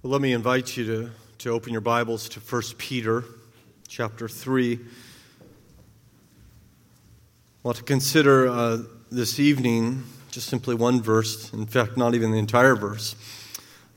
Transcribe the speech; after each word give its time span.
Well, 0.00 0.12
let 0.12 0.20
me 0.20 0.32
invite 0.32 0.76
you 0.76 0.86
to, 0.86 1.10
to 1.38 1.50
open 1.50 1.72
your 1.72 1.80
Bibles 1.80 2.28
to 2.28 2.38
1 2.38 2.62
Peter 2.78 3.24
chapter 3.88 4.28
3. 4.28 4.74
I 4.74 4.78
want 7.64 7.78
to 7.78 7.82
consider 7.82 8.46
uh, 8.46 8.78
this 9.10 9.40
evening 9.40 10.04
just 10.30 10.46
simply 10.46 10.76
one 10.76 11.02
verse, 11.02 11.52
in 11.52 11.66
fact, 11.66 11.96
not 11.96 12.14
even 12.14 12.30
the 12.30 12.38
entire 12.38 12.76
verse, 12.76 13.16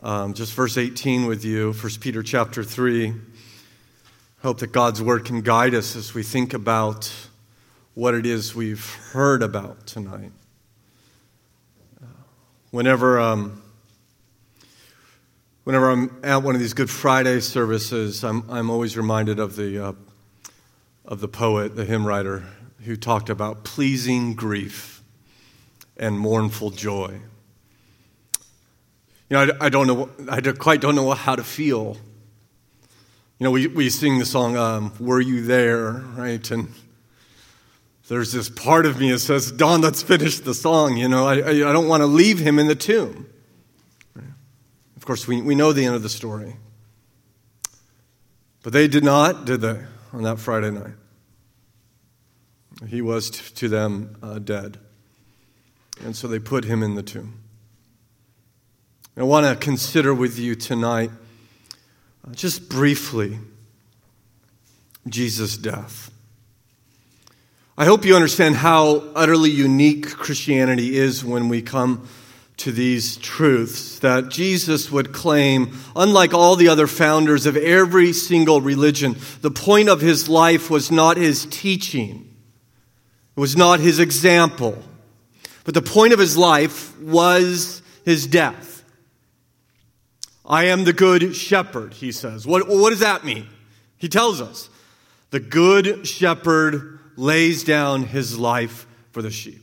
um, 0.02 0.34
just 0.34 0.56
verse 0.56 0.76
18 0.76 1.28
with 1.28 1.46
you, 1.46 1.72
1 1.72 1.92
Peter 1.99 2.24
chapter 2.24 2.63
3. 2.63 3.13
Hope 4.42 4.58
that 4.58 4.72
God's 4.72 5.04
word 5.04 5.24
can 5.24 5.42
guide 5.42 5.76
us 5.76 5.96
as 5.96 6.15
we 6.15 6.24
think 6.24 6.56
about 6.56 7.13
what 7.94 8.15
it 8.15 8.26
is 8.26 8.56
we've 8.56 8.92
heard 9.12 9.44
about 9.44 9.86
tonight. 9.86 10.31
Uh, 12.02 12.08
whenever. 12.72 13.20
Um, 13.20 13.62
Whenever 15.63 15.91
I'm 15.91 16.20
at 16.23 16.38
one 16.38 16.55
of 16.55 16.62
these 16.62 16.73
Good 16.73 16.89
Friday 16.89 17.39
services, 17.39 18.23
I'm, 18.23 18.49
I'm 18.49 18.71
always 18.71 18.97
reminded 18.97 19.38
of 19.38 19.55
the, 19.55 19.89
uh, 19.89 19.93
of 21.05 21.21
the 21.21 21.27
poet, 21.27 21.75
the 21.75 21.85
hymn 21.85 22.03
writer, 22.03 22.45
who 22.83 22.95
talked 22.95 23.29
about 23.29 23.63
pleasing 23.63 24.33
grief 24.33 25.03
and 25.97 26.19
mournful 26.19 26.71
joy. 26.71 27.19
You 29.29 29.38
know, 29.38 29.53
I, 29.61 29.67
I 29.67 29.69
don't 29.69 29.85
know, 29.85 30.09
I 30.27 30.41
quite 30.41 30.81
don't 30.81 30.95
know 30.95 31.11
how 31.11 31.35
to 31.35 31.43
feel. 31.43 31.95
You 33.38 33.43
know, 33.43 33.52
we, 33.52 33.67
we 33.67 33.91
sing 33.91 34.17
the 34.17 34.25
song, 34.25 34.57
um, 34.57 34.91
Were 34.99 35.21
You 35.21 35.43
There, 35.43 35.91
right? 35.91 36.49
And 36.49 36.69
there's 38.07 38.31
this 38.31 38.49
part 38.49 38.88
of 38.88 38.99
me 38.99 39.11
that 39.11 39.19
says, 39.19 39.52
Don, 39.52 39.81
let's 39.81 40.02
finish 40.02 40.39
the 40.39 40.55
song. 40.55 40.97
You 40.97 41.07
know, 41.07 41.27
I, 41.27 41.35
I, 41.35 41.49
I 41.49 41.71
don't 41.71 41.88
want 41.88 42.02
to 42.02 42.07
leave 42.07 42.39
him 42.39 42.57
in 42.57 42.66
the 42.66 42.73
tomb. 42.73 43.27
Course, 45.11 45.27
we, 45.27 45.41
we 45.41 45.55
know 45.55 45.73
the 45.73 45.83
end 45.83 45.93
of 45.93 46.03
the 46.03 46.09
story. 46.09 46.55
But 48.63 48.72
they 48.72 48.88
did 48.88 49.03
not, 49.03 49.44
did 49.44 49.59
they, 49.59 49.77
on 50.13 50.23
that 50.23 50.39
Friday 50.39 50.72
night? 50.72 50.94
He 52.88 53.02
was 53.02 53.30
t- 53.30 53.53
to 53.55 53.67
them 53.67 54.16
uh, 54.23 54.39
dead. 54.39 54.77
And 56.02 56.16
so 56.16 56.30
they 56.30 56.39
put 56.39 56.63
him 56.63 56.81
in 56.81 56.95
the 56.95 57.03
tomb. 57.03 57.41
I 59.17 59.23
want 59.23 59.45
to 59.47 59.58
consider 59.58 60.13
with 60.13 60.39
you 60.39 60.55
tonight, 60.55 61.11
uh, 62.25 62.31
just 62.31 62.69
briefly, 62.69 63.38
Jesus' 65.09 65.58
death. 65.58 66.09
I 67.77 67.83
hope 67.83 68.05
you 68.05 68.16
understand 68.16 68.55
how 68.55 69.03
utterly 69.14 69.49
unique 69.49 70.09
Christianity 70.09 70.95
is 70.95 71.21
when 71.25 71.49
we 71.49 71.61
come 71.61 72.08
to 72.62 72.72
these 72.72 73.17
truths 73.17 73.98
that 74.00 74.30
Jesus 74.30 74.92
would 74.92 75.12
claim, 75.12 75.76
unlike 75.95 76.34
all 76.34 76.56
the 76.56 76.67
other 76.67 76.86
founders 76.86 77.45
of 77.48 77.58
every 77.58 78.14
single 78.14 78.62
religion, 78.62 79.16
the 79.42 79.50
point 79.50 79.90
of 79.90 80.02
his 80.02 80.30
life 80.30 80.70
was 80.70 80.92
not 80.92 81.17
his 81.17 81.48
teaching, 81.50 82.36
it 83.36 83.39
was 83.39 83.56
not 83.56 83.80
his 83.80 84.00
example, 84.00 84.82
but 85.64 85.73
the 85.73 85.82
point 85.82 86.14
of 86.14 86.20
his 86.20 86.38
life 86.38 86.98
was 87.00 87.82
his 88.06 88.28
death. 88.28 88.84
I 90.45 90.66
am 90.66 90.84
the 90.84 90.94
good 90.94 91.36
shepherd, 91.36 91.94
he 91.94 92.12
says. 92.12 92.45
What, 92.45 92.67
what 92.67 92.92
does 92.92 93.00
that 93.00 93.23
mean? 93.23 93.48
He 93.98 94.09
tells 94.09 94.39
us 94.42 94.70
the 95.32 95.39
good 95.39 96.08
shepherd 96.08 97.00
lays 97.16 97.64
down 97.64 98.04
his 98.04 98.38
life 98.38 98.86
for 99.12 99.22
the 99.22 99.32
sheep. 99.32 99.61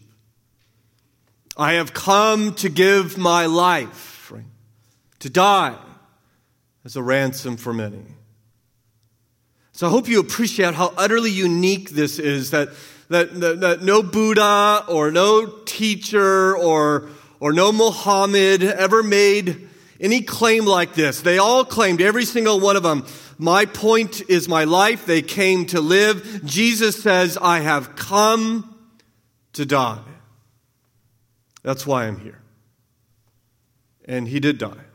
I 1.59 1.73
have 1.73 1.93
come 1.93 2.55
to 2.55 2.69
give 2.69 3.19
my 3.19 3.47
life, 3.47 4.33
to 5.19 5.29
die 5.29 5.77
as 6.85 6.95
a 6.95 7.03
ransom 7.03 7.57
for 7.57 7.73
many. 7.73 8.05
So 9.73 9.89
I 9.89 9.91
hope 9.91 10.07
you 10.09 10.21
appreciate 10.21 10.75
how 10.75 10.95
utterly 10.97 11.33
unique 11.33 11.91
this 11.91 12.21
is 12.21 12.53
that, 12.53 12.69
that, 13.09 13.41
that, 13.41 13.61
that 13.61 13.83
no 13.83 14.05
Buddha 14.05 14.85
or 14.89 15.11
no 15.11 15.47
teacher 15.65 16.57
or, 16.57 17.09
or 17.41 17.53
no 17.53 17.73
Muhammad 17.73 18.63
ever 18.63 19.03
made 19.03 19.69
any 20.01 20.23
claim 20.23 20.65
like 20.65 20.95
this. 20.95 21.23
They 21.23 21.39
all 21.39 21.65
claimed, 21.65 22.01
every 22.01 22.25
single 22.25 22.61
one 22.61 22.77
of 22.77 22.85
them, 22.85 23.05
my 23.37 23.67
point 23.67 24.23
is 24.29 24.49
my 24.49 24.63
life. 24.63 25.07
They 25.07 25.23
came 25.23 25.67
to 25.67 25.81
live. 25.81 26.45
Jesus 26.45 27.03
says, 27.03 27.37
I 27.37 27.61
have 27.61 27.97
come 27.97 28.77
to 29.55 29.67
die. 29.67 30.03
That's 31.69 31.87
why 31.87 32.07
I'm 32.07 32.19
here. 32.21 32.41
And 34.07 34.27
he 34.27 34.41
did 34.41 34.57
die, 34.57 34.87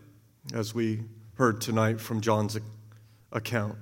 as 0.55 0.73
we 0.73 1.03
heard 1.35 1.61
tonight 1.61 2.01
from 2.01 2.19
John's 2.19 2.57
account. 3.31 3.75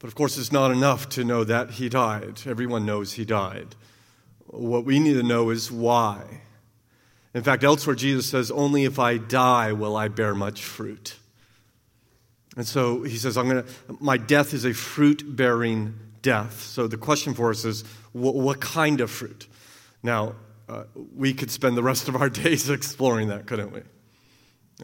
But 0.00 0.08
of 0.08 0.16
course, 0.16 0.36
it's 0.36 0.50
not 0.50 0.72
enough 0.72 1.08
to 1.10 1.22
know 1.22 1.44
that 1.44 1.70
he 1.70 1.88
died. 1.88 2.40
Everyone 2.44 2.84
knows 2.84 3.12
he 3.12 3.24
died. 3.24 3.76
What 4.48 4.84
we 4.84 4.98
need 4.98 5.12
to 5.12 5.22
know 5.22 5.50
is 5.50 5.70
why. 5.70 6.40
In 7.34 7.44
fact, 7.44 7.62
elsewhere, 7.62 7.94
Jesus 7.94 8.26
says, 8.26 8.50
Only 8.50 8.82
if 8.82 8.98
I 8.98 9.18
die 9.18 9.72
will 9.72 9.94
I 9.94 10.08
bear 10.08 10.34
much 10.34 10.64
fruit. 10.64 11.14
And 12.56 12.66
so 12.66 13.04
he 13.04 13.16
says, 13.16 13.38
I'm 13.38 13.46
gonna, 13.46 13.64
My 14.00 14.16
death 14.16 14.54
is 14.54 14.64
a 14.64 14.72
fruit 14.72 15.36
bearing 15.36 15.94
death. 16.20 16.62
So 16.62 16.88
the 16.88 16.96
question 16.96 17.32
for 17.32 17.50
us 17.50 17.64
is, 17.64 17.84
what, 18.10 18.34
what 18.34 18.60
kind 18.60 19.00
of 19.00 19.08
fruit? 19.08 19.46
Now, 20.02 20.34
uh, 20.72 20.84
we 21.14 21.34
could 21.34 21.50
spend 21.50 21.76
the 21.76 21.82
rest 21.82 22.08
of 22.08 22.16
our 22.16 22.28
days 22.44 22.70
exploring 22.70 23.28
that, 23.28 23.46
couldn't 23.46 23.72
we? 23.72 23.82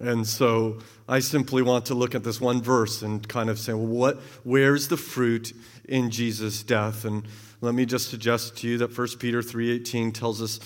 And 0.00 0.26
so 0.26 0.78
I 1.08 1.20
simply 1.20 1.62
want 1.62 1.86
to 1.86 1.94
look 1.94 2.14
at 2.14 2.22
this 2.22 2.40
one 2.40 2.60
verse 2.60 3.02
and 3.02 3.26
kind 3.26 3.48
of 3.48 3.58
say, 3.58 3.72
well, 3.72 3.86
what, 3.86 4.20
where's 4.44 4.88
the 4.88 4.96
fruit 4.96 5.52
in 5.88 6.10
Jesus' 6.10 6.62
death? 6.62 7.04
And 7.04 7.24
let 7.60 7.74
me 7.74 7.86
just 7.86 8.10
suggest 8.10 8.58
to 8.58 8.68
you 8.68 8.78
that 8.78 8.96
1 8.96 9.08
Peter 9.18 9.40
3.18 9.40 10.12
tells 10.12 10.42
us, 10.42 10.60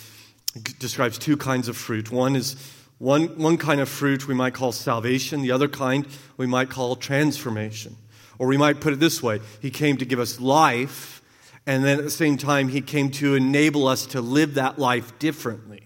describes 0.79 1.19
two 1.19 1.37
kinds 1.37 1.69
of 1.69 1.77
fruit. 1.77 2.11
One 2.11 2.37
is 2.37 2.57
one, 2.99 3.39
one 3.39 3.57
kind 3.57 3.81
of 3.81 3.89
fruit 3.89 4.29
we 4.29 4.35
might 4.35 4.55
call 4.55 4.73
salvation. 4.73 5.41
The 5.43 5.53
other 5.53 5.69
kind 5.69 6.07
we 6.37 6.47
might 6.47 6.69
call 6.69 6.97
transformation. 6.97 7.97
Or 8.39 8.49
we 8.49 8.57
might 8.57 8.81
put 8.81 8.93
it 8.93 9.01
this 9.01 9.23
way. 9.23 9.41
He 9.61 9.71
came 9.71 9.97
to 9.99 10.05
give 10.05 10.19
us 10.19 10.41
life 10.41 11.22
and 11.67 11.85
then 11.85 11.99
at 11.99 12.05
the 12.05 12.11
same 12.11 12.37
time, 12.37 12.69
he 12.69 12.81
came 12.81 13.11
to 13.13 13.35
enable 13.35 13.87
us 13.87 14.07
to 14.07 14.21
live 14.21 14.55
that 14.55 14.79
life 14.79 15.19
differently. 15.19 15.83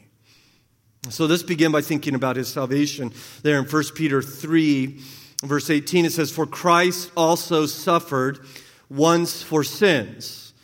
So 1.10 1.26
let's 1.26 1.42
begin 1.42 1.70
by 1.70 1.82
thinking 1.82 2.14
about 2.14 2.36
his 2.36 2.48
salvation. 2.48 3.12
There 3.42 3.58
in 3.58 3.64
1 3.64 3.82
Peter 3.94 4.22
3, 4.22 5.00
verse 5.44 5.70
18, 5.70 6.06
it 6.06 6.12
says, 6.12 6.32
For 6.32 6.46
Christ 6.46 7.12
also 7.16 7.66
suffered 7.66 8.40
once 8.88 9.42
for 9.42 9.62
sins. 9.62 10.54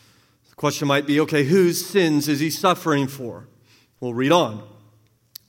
The 0.49 0.55
question 0.55 0.87
might 0.87 1.07
be 1.07 1.19
okay, 1.21 1.43
whose 1.43 1.85
sins 1.85 2.27
is 2.27 2.39
he 2.39 2.49
suffering 2.49 3.07
for? 3.07 3.47
We'll 3.99 4.13
read 4.13 4.31
on. 4.31 4.67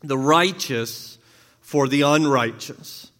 The 0.03 0.19
righteous 0.19 1.19
for 1.61 1.89
the 1.89 2.03
unrighteous. 2.03 3.11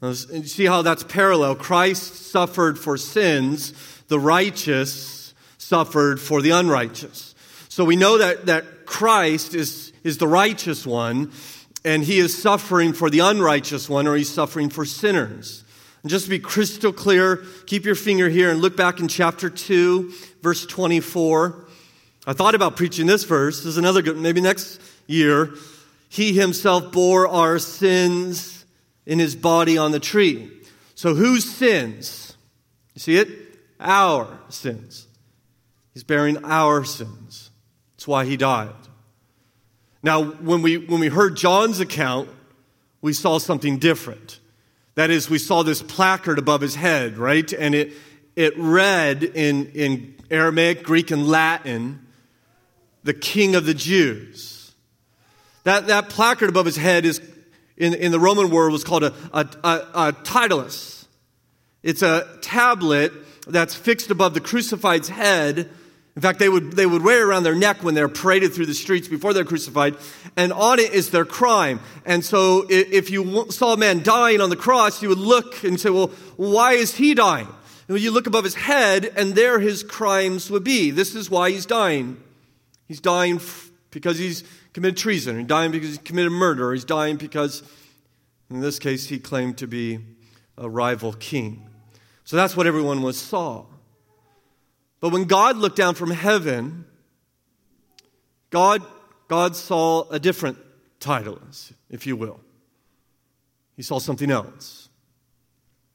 Now, 0.00 0.12
see 0.12 0.64
how 0.64 0.80
that's 0.82 1.04
parallel. 1.04 1.56
Christ 1.56 2.14
suffered 2.14 2.78
for 2.78 2.96
sins, 2.96 3.74
the 4.08 4.18
righteous 4.18 5.19
suffered 5.70 6.20
for 6.20 6.42
the 6.42 6.50
unrighteous. 6.50 7.32
So 7.68 7.84
we 7.84 7.94
know 7.94 8.18
that, 8.18 8.46
that 8.46 8.86
Christ 8.86 9.54
is, 9.54 9.92
is 10.02 10.18
the 10.18 10.26
righteous 10.26 10.84
one, 10.84 11.30
and 11.84 12.02
he 12.02 12.18
is 12.18 12.36
suffering 12.36 12.92
for 12.92 13.08
the 13.08 13.20
unrighteous 13.20 13.88
one, 13.88 14.08
or 14.08 14.16
he's 14.16 14.28
suffering 14.28 14.68
for 14.68 14.84
sinners. 14.84 15.62
And 16.02 16.10
just 16.10 16.24
to 16.24 16.30
be 16.30 16.40
crystal 16.40 16.92
clear, 16.92 17.44
keep 17.66 17.84
your 17.84 17.94
finger 17.94 18.28
here 18.28 18.50
and 18.50 18.60
look 18.60 18.76
back 18.76 18.98
in 18.98 19.06
chapter 19.06 19.48
2, 19.48 20.12
verse 20.42 20.66
24. 20.66 21.68
I 22.26 22.32
thought 22.32 22.56
about 22.56 22.74
preaching 22.74 23.06
this 23.06 23.22
verse. 23.22 23.58
This 23.58 23.66
is 23.66 23.78
another 23.78 24.02
good, 24.02 24.16
maybe 24.16 24.40
next 24.40 24.80
year. 25.06 25.54
He 26.08 26.32
himself 26.32 26.90
bore 26.90 27.28
our 27.28 27.60
sins 27.60 28.64
in 29.06 29.20
his 29.20 29.36
body 29.36 29.78
on 29.78 29.92
the 29.92 30.00
tree. 30.00 30.50
So 30.96 31.14
whose 31.14 31.44
sins? 31.48 32.36
You 32.94 33.00
see 33.00 33.16
it? 33.18 33.28
Our 33.78 34.36
sins. 34.48 35.06
He's 35.92 36.04
bearing 36.04 36.44
our 36.44 36.84
sins. 36.84 37.50
That's 37.96 38.06
why 38.06 38.24
he 38.24 38.36
died. 38.36 38.74
Now, 40.02 40.24
when 40.24 40.62
we, 40.62 40.78
when 40.78 41.00
we 41.00 41.08
heard 41.08 41.36
John's 41.36 41.80
account, 41.80 42.28
we 43.02 43.12
saw 43.12 43.38
something 43.38 43.78
different. 43.78 44.40
That 44.94 45.10
is, 45.10 45.28
we 45.28 45.38
saw 45.38 45.62
this 45.62 45.82
placard 45.82 46.38
above 46.38 46.60
his 46.60 46.74
head, 46.74 47.18
right? 47.18 47.52
And 47.52 47.74
it, 47.74 47.92
it 48.36 48.56
read 48.56 49.22
in, 49.22 49.66
in 49.72 50.14
Aramaic, 50.30 50.82
Greek, 50.82 51.10
and 51.10 51.28
Latin, 51.28 52.06
the 53.02 53.14
King 53.14 53.54
of 53.54 53.66
the 53.66 53.74
Jews. 53.74 54.72
That, 55.64 55.88
that 55.88 56.08
placard 56.08 56.48
above 56.48 56.66
his 56.66 56.76
head 56.76 57.04
is, 57.04 57.20
in, 57.76 57.94
in 57.94 58.12
the 58.12 58.20
Roman 58.20 58.50
world, 58.50 58.72
was 58.72 58.84
called 58.84 59.04
a, 59.04 59.14
a, 59.32 59.46
a, 59.62 59.86
a 59.94 60.12
titulus. 60.12 61.06
It's 61.82 62.02
a 62.02 62.38
tablet 62.40 63.12
that's 63.46 63.74
fixed 63.74 64.10
above 64.10 64.34
the 64.34 64.40
crucified's 64.40 65.08
head 65.08 65.70
In 66.16 66.22
fact, 66.22 66.38
they 66.38 66.48
would, 66.48 66.72
they 66.72 66.86
would 66.86 67.02
wear 67.02 67.28
around 67.28 67.44
their 67.44 67.54
neck 67.54 67.84
when 67.84 67.94
they're 67.94 68.08
paraded 68.08 68.52
through 68.52 68.66
the 68.66 68.74
streets 68.74 69.06
before 69.06 69.32
they're 69.32 69.44
crucified, 69.44 69.96
and 70.36 70.52
on 70.52 70.80
it 70.80 70.92
is 70.92 71.10
their 71.10 71.24
crime. 71.24 71.80
And 72.04 72.24
so 72.24 72.66
if 72.68 73.10
you 73.10 73.46
saw 73.50 73.74
a 73.74 73.76
man 73.76 74.02
dying 74.02 74.40
on 74.40 74.50
the 74.50 74.56
cross, 74.56 75.02
you 75.02 75.08
would 75.08 75.18
look 75.18 75.62
and 75.62 75.80
say, 75.80 75.90
well, 75.90 76.08
why 76.36 76.72
is 76.72 76.96
he 76.96 77.14
dying? 77.14 77.48
And 77.86 77.98
you 77.98 78.10
look 78.10 78.26
above 78.26 78.44
his 78.44 78.54
head, 78.54 79.12
and 79.16 79.34
there 79.34 79.60
his 79.60 79.82
crimes 79.82 80.50
would 80.50 80.64
be. 80.64 80.90
This 80.90 81.14
is 81.14 81.30
why 81.30 81.50
he's 81.50 81.66
dying. 81.66 82.20
He's 82.86 83.00
dying 83.00 83.40
because 83.90 84.18
he's 84.18 84.42
committed 84.72 84.96
treason. 84.96 85.38
He's 85.38 85.46
dying 85.46 85.70
because 85.70 85.88
he's 85.90 85.98
committed 85.98 86.32
murder. 86.32 86.72
He's 86.72 86.84
dying 86.84 87.16
because, 87.16 87.62
in 88.50 88.60
this 88.60 88.78
case, 88.78 89.06
he 89.06 89.18
claimed 89.18 89.58
to 89.58 89.66
be 89.66 90.00
a 90.58 90.68
rival 90.68 91.12
king. 91.14 91.68
So 92.24 92.36
that's 92.36 92.56
what 92.56 92.66
everyone 92.66 93.02
was 93.02 93.16
saw. 93.16 93.64
But 95.00 95.10
when 95.10 95.24
God 95.24 95.56
looked 95.56 95.76
down 95.76 95.94
from 95.94 96.10
heaven, 96.10 96.84
God, 98.50 98.82
God 99.28 99.56
saw 99.56 100.08
a 100.10 100.18
different 100.18 100.58
title, 100.98 101.40
if 101.88 102.06
you 102.06 102.16
will. 102.16 102.40
He 103.76 103.82
saw 103.82 103.98
something 103.98 104.30
else. 104.30 104.88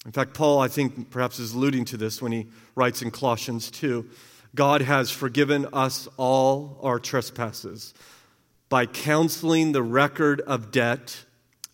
In 0.05 0.11
fact, 0.11 0.33
Paul, 0.33 0.59
I 0.59 0.67
think, 0.67 1.09
perhaps 1.09 1.39
is 1.39 1.53
alluding 1.53 1.85
to 1.85 1.97
this 1.97 2.21
when 2.21 2.31
he 2.31 2.47
writes 2.75 3.01
in 3.01 3.11
Colossians 3.11 3.71
2 3.71 4.09
God 4.53 4.81
has 4.81 5.11
forgiven 5.11 5.67
us 5.73 6.07
all 6.15 6.79
our 6.81 6.97
trespasses 6.97 7.93
by 8.69 8.85
canceling 8.85 9.73
the 9.73 9.83
record 9.83 10.39
of 10.41 10.71
debt 10.71 11.25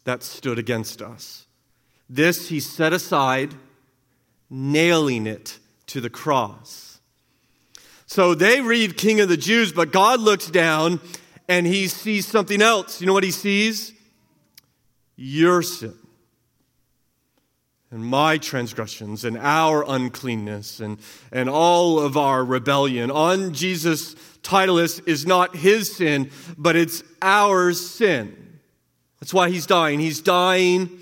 that 0.03 0.23
stood 0.23 0.57
against 0.57 1.01
us. 1.01 1.45
This 2.09 2.49
he 2.49 2.59
set 2.59 2.91
aside, 2.91 3.53
nailing 4.49 5.27
it 5.27 5.59
to 5.87 6.01
the 6.01 6.09
cross. 6.09 6.90
So 8.11 8.35
they 8.35 8.59
read 8.59 8.97
King 8.97 9.21
of 9.21 9.29
the 9.29 9.37
Jews, 9.37 9.71
but 9.71 9.93
God 9.93 10.19
looks 10.19 10.47
down 10.47 10.99
and 11.47 11.65
he 11.65 11.87
sees 11.87 12.27
something 12.27 12.61
else. 12.61 12.99
You 12.99 13.07
know 13.07 13.13
what 13.13 13.23
he 13.23 13.31
sees? 13.31 13.93
Your 15.15 15.61
sin 15.61 15.97
and 17.89 18.03
my 18.03 18.37
transgressions 18.37 19.23
and 19.23 19.37
our 19.37 19.89
uncleanness 19.89 20.81
and, 20.81 20.99
and 21.31 21.49
all 21.49 22.01
of 22.01 22.17
our 22.17 22.43
rebellion. 22.43 23.11
On 23.11 23.53
Jesus' 23.53 24.17
list 24.51 25.03
is 25.05 25.25
not 25.25 25.55
his 25.55 25.95
sin, 25.95 26.31
but 26.57 26.75
it's 26.75 27.03
our 27.21 27.71
sin. 27.71 28.59
That's 29.21 29.33
why 29.33 29.49
he's 29.49 29.65
dying. 29.65 30.01
He's 30.01 30.19
dying 30.19 30.99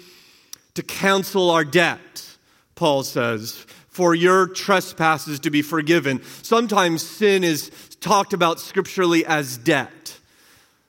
to 0.76 0.84
cancel 0.84 1.50
our 1.50 1.66
debt, 1.66 2.38
Paul 2.76 3.02
says 3.02 3.66
for 4.00 4.16
your 4.16 4.48
trespasses 4.48 5.42
to 5.42 5.50
be 5.50 5.62
forgiven. 5.62 6.24
Sometimes 6.42 7.06
sin 7.06 7.44
is 7.44 7.70
talked 8.00 8.32
about 8.32 8.62
scripturally 8.62 9.26
as 9.26 9.58
debt. 9.58 10.18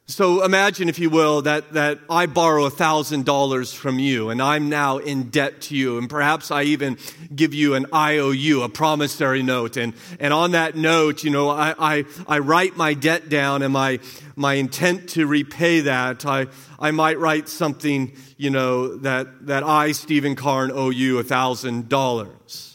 So 0.07 0.45
imagine, 0.45 0.89
if 0.89 1.01
you 1.01 1.11
will, 1.11 1.43
that, 1.43 1.73
that 1.73 1.99
I 2.09 2.27
borrow 2.27 2.69
$1,000 2.69 3.75
from 3.75 3.99
you 3.99 4.31
and 4.31 4.41
I'm 4.41 4.69
now 4.69 4.99
in 4.99 5.31
debt 5.31 5.61
to 5.63 5.75
you. 5.75 5.99
And 5.99 6.09
perhaps 6.09 6.53
I 6.53 6.63
even 6.63 6.99
give 7.35 7.53
you 7.53 7.75
an 7.75 7.87
IOU, 7.93 8.63
a 8.63 8.69
promissory 8.69 9.43
note. 9.43 9.77
And, 9.77 9.95
and 10.21 10.33
on 10.33 10.53
that 10.53 10.77
note, 10.77 11.25
you 11.25 11.31
know, 11.31 11.49
I, 11.49 11.75
I, 11.81 12.05
I 12.29 12.39
write 12.39 12.77
my 12.77 12.95
debt 12.95 13.29
down 13.29 13.63
and 13.63 13.73
my, 13.73 13.99
my 14.37 14.55
intent 14.55 15.09
to 15.11 15.27
repay 15.27 15.81
that. 15.81 16.25
I, 16.25 16.47
I 16.79 16.93
might 16.93 17.19
write 17.19 17.49
something, 17.49 18.13
you 18.37 18.51
know, 18.51 18.99
that, 18.99 19.49
that 19.49 19.65
I, 19.65 19.91
Stephen 19.91 20.37
Karn, 20.37 20.71
owe 20.71 20.91
you 20.91 21.19
$1,000. 21.19 22.70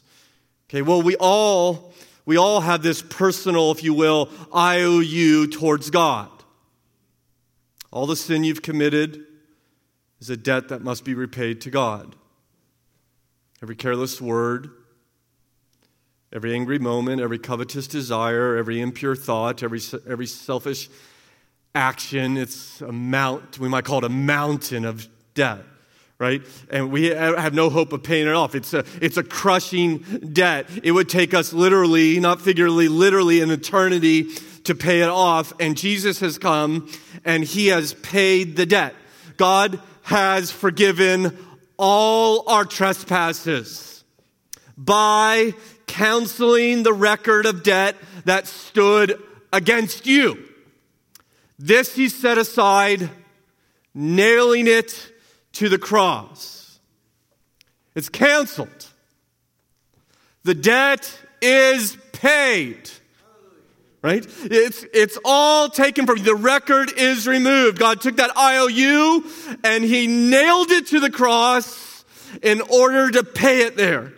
Okay, 0.70 0.82
well, 0.82 1.02
we 1.02 1.16
all, 1.18 1.94
we 2.26 2.38
all 2.38 2.62
have 2.62 2.82
this 2.82 3.02
personal, 3.02 3.72
if 3.72 3.84
you 3.84 3.94
will, 3.94 4.30
IOU 4.56 5.48
towards 5.48 5.90
God. 5.90 6.30
All 7.92 8.08
the 8.08 8.16
sin 8.16 8.44
you've 8.44 8.64
committed 8.64 9.24
is 10.20 10.30
a 10.30 10.38
debt 10.38 10.70
that 10.70 10.82
must 10.82 11.06
be 11.06 11.14
repaid 11.14 11.62
to 11.62 11.70
God. 11.70 12.16
Every 13.62 13.76
careless 13.76 14.20
word, 14.20 14.72
every 16.34 16.54
angry 16.54 16.80
moment, 16.80 17.22
every 17.22 17.40
covetous 17.40 17.88
desire, 17.88 18.58
every 18.58 18.82
impure 18.82 19.16
thought, 19.16 19.62
every, 19.62 19.80
every 20.10 20.26
selfish 20.26 20.90
action, 21.76 22.38
it's 22.38 22.82
a 22.82 22.92
mount, 22.92 23.60
we 23.60 23.70
might 23.70 23.86
call 23.86 24.00
it 24.00 24.04
a 24.04 24.10
mountain 24.10 24.84
of 24.84 25.08
debt 25.36 25.64
right? 26.18 26.42
And 26.70 26.92
we 26.92 27.06
have 27.06 27.54
no 27.54 27.70
hope 27.70 27.92
of 27.92 28.04
paying 28.04 28.28
it 28.28 28.34
off. 28.34 28.56
It's 28.56 28.74
a, 28.74 28.86
it's 29.02 29.18
a 29.18 29.24
crushing 29.24 29.98
debt. 30.32 30.68
It 30.84 30.92
would 30.92 31.10
take 31.10 31.34
us 31.34 31.52
literally, 31.52 32.20
not 32.20 32.42
figuratively, 32.42 32.88
literally 32.88 33.42
an 33.42 33.52
eternity 33.52 34.30
to 34.64 34.76
pay 34.76 35.02
it 35.02 35.10
off. 35.10 35.54
And 35.60 35.78
Jesus 35.78 36.20
has 36.22 36.38
come 36.38 36.90
and 37.26 37.44
he 37.44 37.68
has 37.68 37.94
paid 37.96 38.56
the 38.56 38.66
debt. 38.66 38.96
God 39.38 39.82
has 40.04 40.52
forgiven 40.52 41.38
all 41.78 42.48
our 42.48 42.64
trespasses 42.64 44.04
by 44.78 45.54
canceling 45.88 46.84
the 46.84 46.94
record 46.94 47.46
of 47.46 47.64
debt 47.64 47.96
that 48.24 48.48
stood 48.48 49.22
against 49.52 50.06
you. 50.06 50.38
This 51.60 51.96
he 51.96 52.10
set 52.10 52.38
aside, 52.38 53.10
nailing 53.94 54.68
it 54.68 55.12
to 55.56 55.70
the 55.70 55.78
cross. 55.78 56.80
It's 57.96 58.10
canceled. 58.10 58.88
The 60.44 60.54
debt 60.54 61.20
is 61.42 61.98
paid. 62.12 62.90
Right? 64.02 64.26
It's, 64.44 64.86
it's 64.94 65.18
all 65.26 65.70
taken 65.70 66.06
from 66.06 66.18
you. 66.18 66.24
The 66.24 66.36
record 66.36 66.92
is 66.96 67.28
removed. 67.28 67.80
God 67.80 68.02
took 68.02 68.18
that 68.18 68.38
IOU 68.38 69.26
and 69.64 69.84
he 69.84 70.06
nailed 70.06 70.70
it 70.70 70.88
to 70.88 71.00
the 71.00 71.10
cross 71.10 72.06
in 72.44 72.62
order 72.62 73.10
to 73.12 73.24
pay 73.24 73.62
it 73.64 73.76
there. 73.76 74.14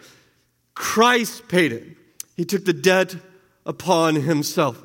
Christ 0.73 1.47
paid 1.47 1.71
it. 1.71 1.83
He 2.35 2.43
took 2.43 2.65
the 2.65 2.73
debt 2.73 3.15
upon 3.65 4.15
himself. 4.15 4.83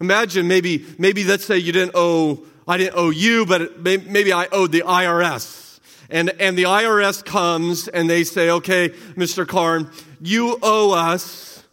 Imagine 0.00 0.46
maybe, 0.46 0.84
maybe 0.98 1.24
let's 1.24 1.46
say 1.46 1.56
you 1.56 1.72
didn't 1.72 1.92
owe 1.94 2.44
I 2.66 2.78
didn't 2.78 2.96
owe 2.96 3.10
you, 3.10 3.46
but 3.46 3.80
maybe 3.80 4.32
I 4.32 4.46
owed 4.50 4.72
the 4.72 4.82
IRS. 4.82 5.78
And, 6.10 6.30
and 6.40 6.56
the 6.56 6.64
IRS 6.64 7.24
comes 7.24 7.88
and 7.88 8.08
they 8.08 8.24
say, 8.24 8.50
okay, 8.50 8.90
Mr. 9.16 9.46
Karn, 9.46 9.90
you 10.20 10.58
owe 10.62 10.92
us 10.92 11.64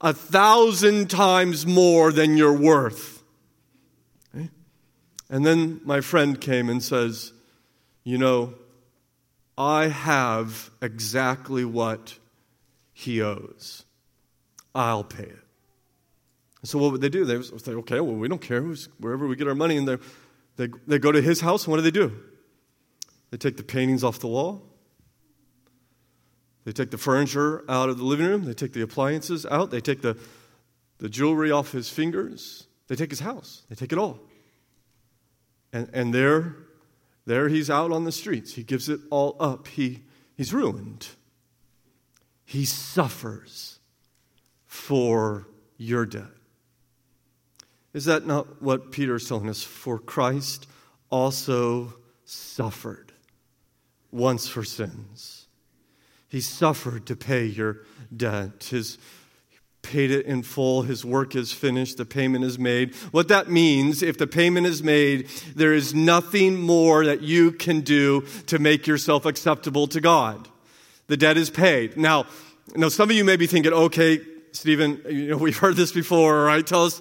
a 0.00 0.12
thousand 0.12 1.10
times 1.10 1.66
more 1.66 2.12
than 2.12 2.36
you're 2.36 2.56
worth. 2.56 3.22
Okay? 4.34 4.50
And 5.28 5.44
then 5.44 5.80
my 5.84 6.00
friend 6.00 6.40
came 6.40 6.68
and 6.68 6.82
says, 6.82 7.32
you 8.02 8.18
know, 8.18 8.54
I 9.58 9.88
have 9.88 10.70
exactly 10.80 11.64
what 11.64 12.18
he 12.92 13.20
owes. 13.20 13.84
I'll 14.74 15.04
pay 15.04 15.24
it. 15.24 15.49
So 16.62 16.78
what 16.78 16.92
would 16.92 17.00
they 17.00 17.08
do? 17.08 17.24
They 17.24 17.36
would 17.36 17.64
say, 17.64 17.72
okay, 17.72 18.00
well, 18.00 18.14
we 18.14 18.28
don't 18.28 18.40
care. 18.40 18.60
who's, 18.60 18.88
Wherever 18.98 19.26
we 19.26 19.36
get 19.36 19.48
our 19.48 19.54
money, 19.54 19.76
and 19.76 19.88
they, 19.88 19.96
they, 20.56 20.68
they 20.86 20.98
go 20.98 21.10
to 21.10 21.22
his 21.22 21.40
house, 21.40 21.64
and 21.64 21.70
what 21.70 21.78
do 21.78 21.82
they 21.82 21.90
do? 21.90 22.14
They 23.30 23.38
take 23.38 23.56
the 23.56 23.62
paintings 23.62 24.04
off 24.04 24.18
the 24.18 24.26
wall. 24.26 24.62
They 26.64 26.72
take 26.72 26.90
the 26.90 26.98
furniture 26.98 27.64
out 27.68 27.88
of 27.88 27.96
the 27.96 28.04
living 28.04 28.26
room. 28.26 28.44
They 28.44 28.52
take 28.52 28.72
the 28.72 28.82
appliances 28.82 29.46
out. 29.46 29.70
They 29.70 29.80
take 29.80 30.02
the, 30.02 30.18
the 30.98 31.08
jewelry 31.08 31.50
off 31.50 31.72
his 31.72 31.88
fingers. 31.88 32.66
They 32.88 32.96
take 32.96 33.10
his 33.10 33.20
house. 33.20 33.62
They 33.68 33.74
take 33.74 33.92
it 33.92 33.98
all. 33.98 34.20
And, 35.72 35.88
and 35.94 36.12
there, 36.12 36.56
there 37.24 37.48
he's 37.48 37.70
out 37.70 37.92
on 37.92 38.04
the 38.04 38.12
streets. 38.12 38.54
He 38.54 38.62
gives 38.62 38.88
it 38.88 39.00
all 39.10 39.36
up. 39.40 39.68
He, 39.68 40.02
he's 40.36 40.52
ruined. 40.52 41.08
He 42.44 42.64
suffers 42.64 43.78
for 44.66 45.46
your 45.78 46.04
debt. 46.04 46.39
Is 47.92 48.04
that 48.04 48.26
not 48.26 48.62
what 48.62 48.92
Peter 48.92 49.16
is 49.16 49.28
telling 49.28 49.48
us? 49.48 49.62
For 49.62 49.98
Christ 49.98 50.66
also 51.10 51.94
suffered 52.24 53.12
once 54.12 54.48
for 54.48 54.62
sins. 54.62 55.46
He 56.28 56.40
suffered 56.40 57.06
to 57.06 57.16
pay 57.16 57.44
your 57.44 57.78
debt. 58.16 58.64
His 58.70 58.98
paid 59.82 60.10
it 60.10 60.26
in 60.26 60.42
full. 60.42 60.82
His 60.82 61.04
work 61.04 61.34
is 61.34 61.52
finished. 61.52 61.96
The 61.96 62.04
payment 62.04 62.44
is 62.44 62.58
made. 62.58 62.94
What 63.12 63.28
that 63.28 63.50
means, 63.50 64.02
if 64.02 64.18
the 64.18 64.26
payment 64.26 64.66
is 64.66 64.82
made, 64.82 65.28
there 65.56 65.72
is 65.72 65.94
nothing 65.94 66.60
more 66.60 67.04
that 67.04 67.22
you 67.22 67.52
can 67.52 67.80
do 67.80 68.22
to 68.46 68.58
make 68.58 68.86
yourself 68.86 69.24
acceptable 69.24 69.86
to 69.88 70.00
God. 70.00 70.48
The 71.06 71.16
debt 71.16 71.36
is 71.36 71.50
paid. 71.50 71.96
Now, 71.96 72.26
now 72.76 72.88
some 72.88 73.10
of 73.10 73.16
you 73.16 73.24
may 73.24 73.36
be 73.36 73.46
thinking, 73.46 73.72
okay, 73.72 74.20
Stephen, 74.52 75.00
you 75.08 75.28
know, 75.28 75.36
we've 75.36 75.56
heard 75.56 75.76
this 75.76 75.92
before, 75.92 76.44
right? 76.44 76.66
Tell 76.66 76.84
us 76.84 77.00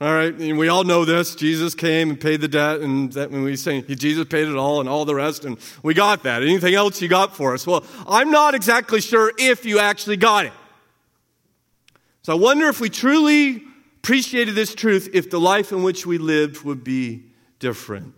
all 0.00 0.14
right, 0.14 0.32
and 0.32 0.58
we 0.58 0.68
all 0.68 0.84
know 0.84 1.04
this. 1.04 1.34
Jesus 1.34 1.74
came 1.74 2.08
and 2.08 2.18
paid 2.18 2.40
the 2.40 2.48
debt, 2.48 2.80
and 2.80 3.12
that 3.12 3.30
when 3.30 3.42
we 3.42 3.54
say 3.54 3.82
Jesus 3.82 4.24
paid 4.26 4.48
it 4.48 4.56
all 4.56 4.80
and 4.80 4.88
all 4.88 5.04
the 5.04 5.14
rest, 5.14 5.44
and 5.44 5.58
we 5.82 5.92
got 5.92 6.22
that. 6.22 6.42
Anything 6.42 6.74
else 6.74 7.02
you 7.02 7.08
got 7.08 7.36
for 7.36 7.52
us? 7.52 7.66
Well, 7.66 7.84
I'm 8.06 8.30
not 8.30 8.54
exactly 8.54 9.02
sure 9.02 9.30
if 9.38 9.66
you 9.66 9.78
actually 9.78 10.16
got 10.16 10.46
it. 10.46 10.52
So 12.22 12.32
I 12.32 12.36
wonder 12.36 12.68
if 12.68 12.80
we 12.80 12.88
truly 12.88 13.62
appreciated 13.98 14.54
this 14.54 14.74
truth 14.74 15.10
if 15.12 15.28
the 15.28 15.40
life 15.40 15.70
in 15.70 15.82
which 15.82 16.06
we 16.06 16.16
lived 16.16 16.62
would 16.62 16.82
be 16.82 17.24
different. 17.58 18.14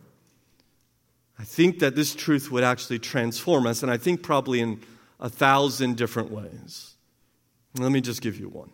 I 1.36 1.44
think 1.44 1.80
that 1.80 1.96
this 1.96 2.14
truth 2.14 2.52
would 2.52 2.62
actually 2.62 3.00
transform 3.00 3.66
us, 3.66 3.82
and 3.82 3.90
I 3.90 3.96
think 3.96 4.22
probably 4.22 4.60
in 4.60 4.80
a 5.18 5.28
thousand 5.28 5.96
different 5.96 6.30
ways. 6.30 6.94
Let 7.76 7.90
me 7.90 8.00
just 8.00 8.22
give 8.22 8.38
you 8.38 8.48
one. 8.48 8.70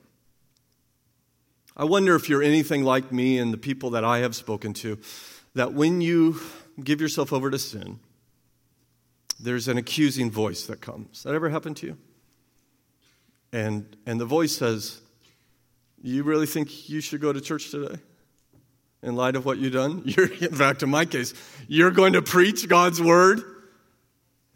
I 1.78 1.84
wonder 1.84 2.16
if 2.16 2.28
you're 2.28 2.42
anything 2.42 2.82
like 2.82 3.12
me 3.12 3.38
and 3.38 3.52
the 3.52 3.58
people 3.58 3.90
that 3.90 4.04
I 4.04 4.18
have 4.18 4.34
spoken 4.34 4.74
to, 4.74 4.98
that 5.54 5.72
when 5.74 6.00
you 6.00 6.40
give 6.82 7.00
yourself 7.00 7.32
over 7.32 7.50
to 7.52 7.58
sin, 7.58 8.00
there's 9.38 9.68
an 9.68 9.78
accusing 9.78 10.28
voice 10.28 10.66
that 10.66 10.80
comes. 10.80 11.22
That 11.22 11.36
ever 11.36 11.48
happened 11.48 11.76
to 11.78 11.86
you? 11.86 11.98
And, 13.52 13.96
and 14.06 14.20
the 14.20 14.24
voice 14.24 14.56
says, 14.56 15.00
You 16.02 16.24
really 16.24 16.46
think 16.46 16.88
you 16.88 17.00
should 17.00 17.20
go 17.20 17.32
to 17.32 17.40
church 17.40 17.70
today? 17.70 18.00
In 19.00 19.14
light 19.14 19.36
of 19.36 19.44
what 19.44 19.58
you've 19.58 19.72
done? 19.72 20.02
You're, 20.04 20.28
back 20.50 20.78
to 20.78 20.88
my 20.88 21.04
case, 21.04 21.32
you're 21.68 21.92
going 21.92 22.14
to 22.14 22.22
preach 22.22 22.68
God's 22.68 23.00
word 23.00 23.40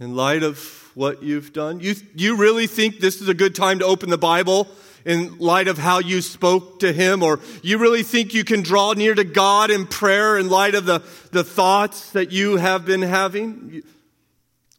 in 0.01 0.17
light 0.17 0.43
of 0.43 0.59
what 0.97 1.23
you've 1.23 1.53
done? 1.53 1.79
You, 1.79 1.95
you 2.17 2.37
really 2.37 2.67
think 2.67 2.99
this 2.99 3.23
is 3.23 3.29
a 3.29 3.35
good 3.35 3.55
time 3.55 3.79
to 3.79 3.85
open 3.85 4.11
the 4.11 4.19
Bible 4.19 4.67
in 5.05 5.39
light 5.39 5.69
of 5.69 5.79
how 5.79 5.99
you 5.99 6.21
spoke 6.21 6.81
to 6.81 6.93
Him? 6.93 7.23
Or 7.23 7.41
you 7.63 7.79
really 7.79 8.03
think 8.03 8.35
you 8.35 8.45
can 8.45 8.63
draw 8.63 8.93
near 8.93 9.15
to 9.15 9.25
God 9.25 9.71
in 9.71 9.87
prayer 9.87 10.39
in 10.39 10.49
light 10.49 10.75
of 10.75 10.87
the, 10.87 11.01
the 11.31 11.45
thoughts 11.45 12.13
that 12.13 12.33
you 12.33 12.57
have 12.57 12.85
been 12.85 13.03
having? 13.03 13.71
You, 13.73 13.83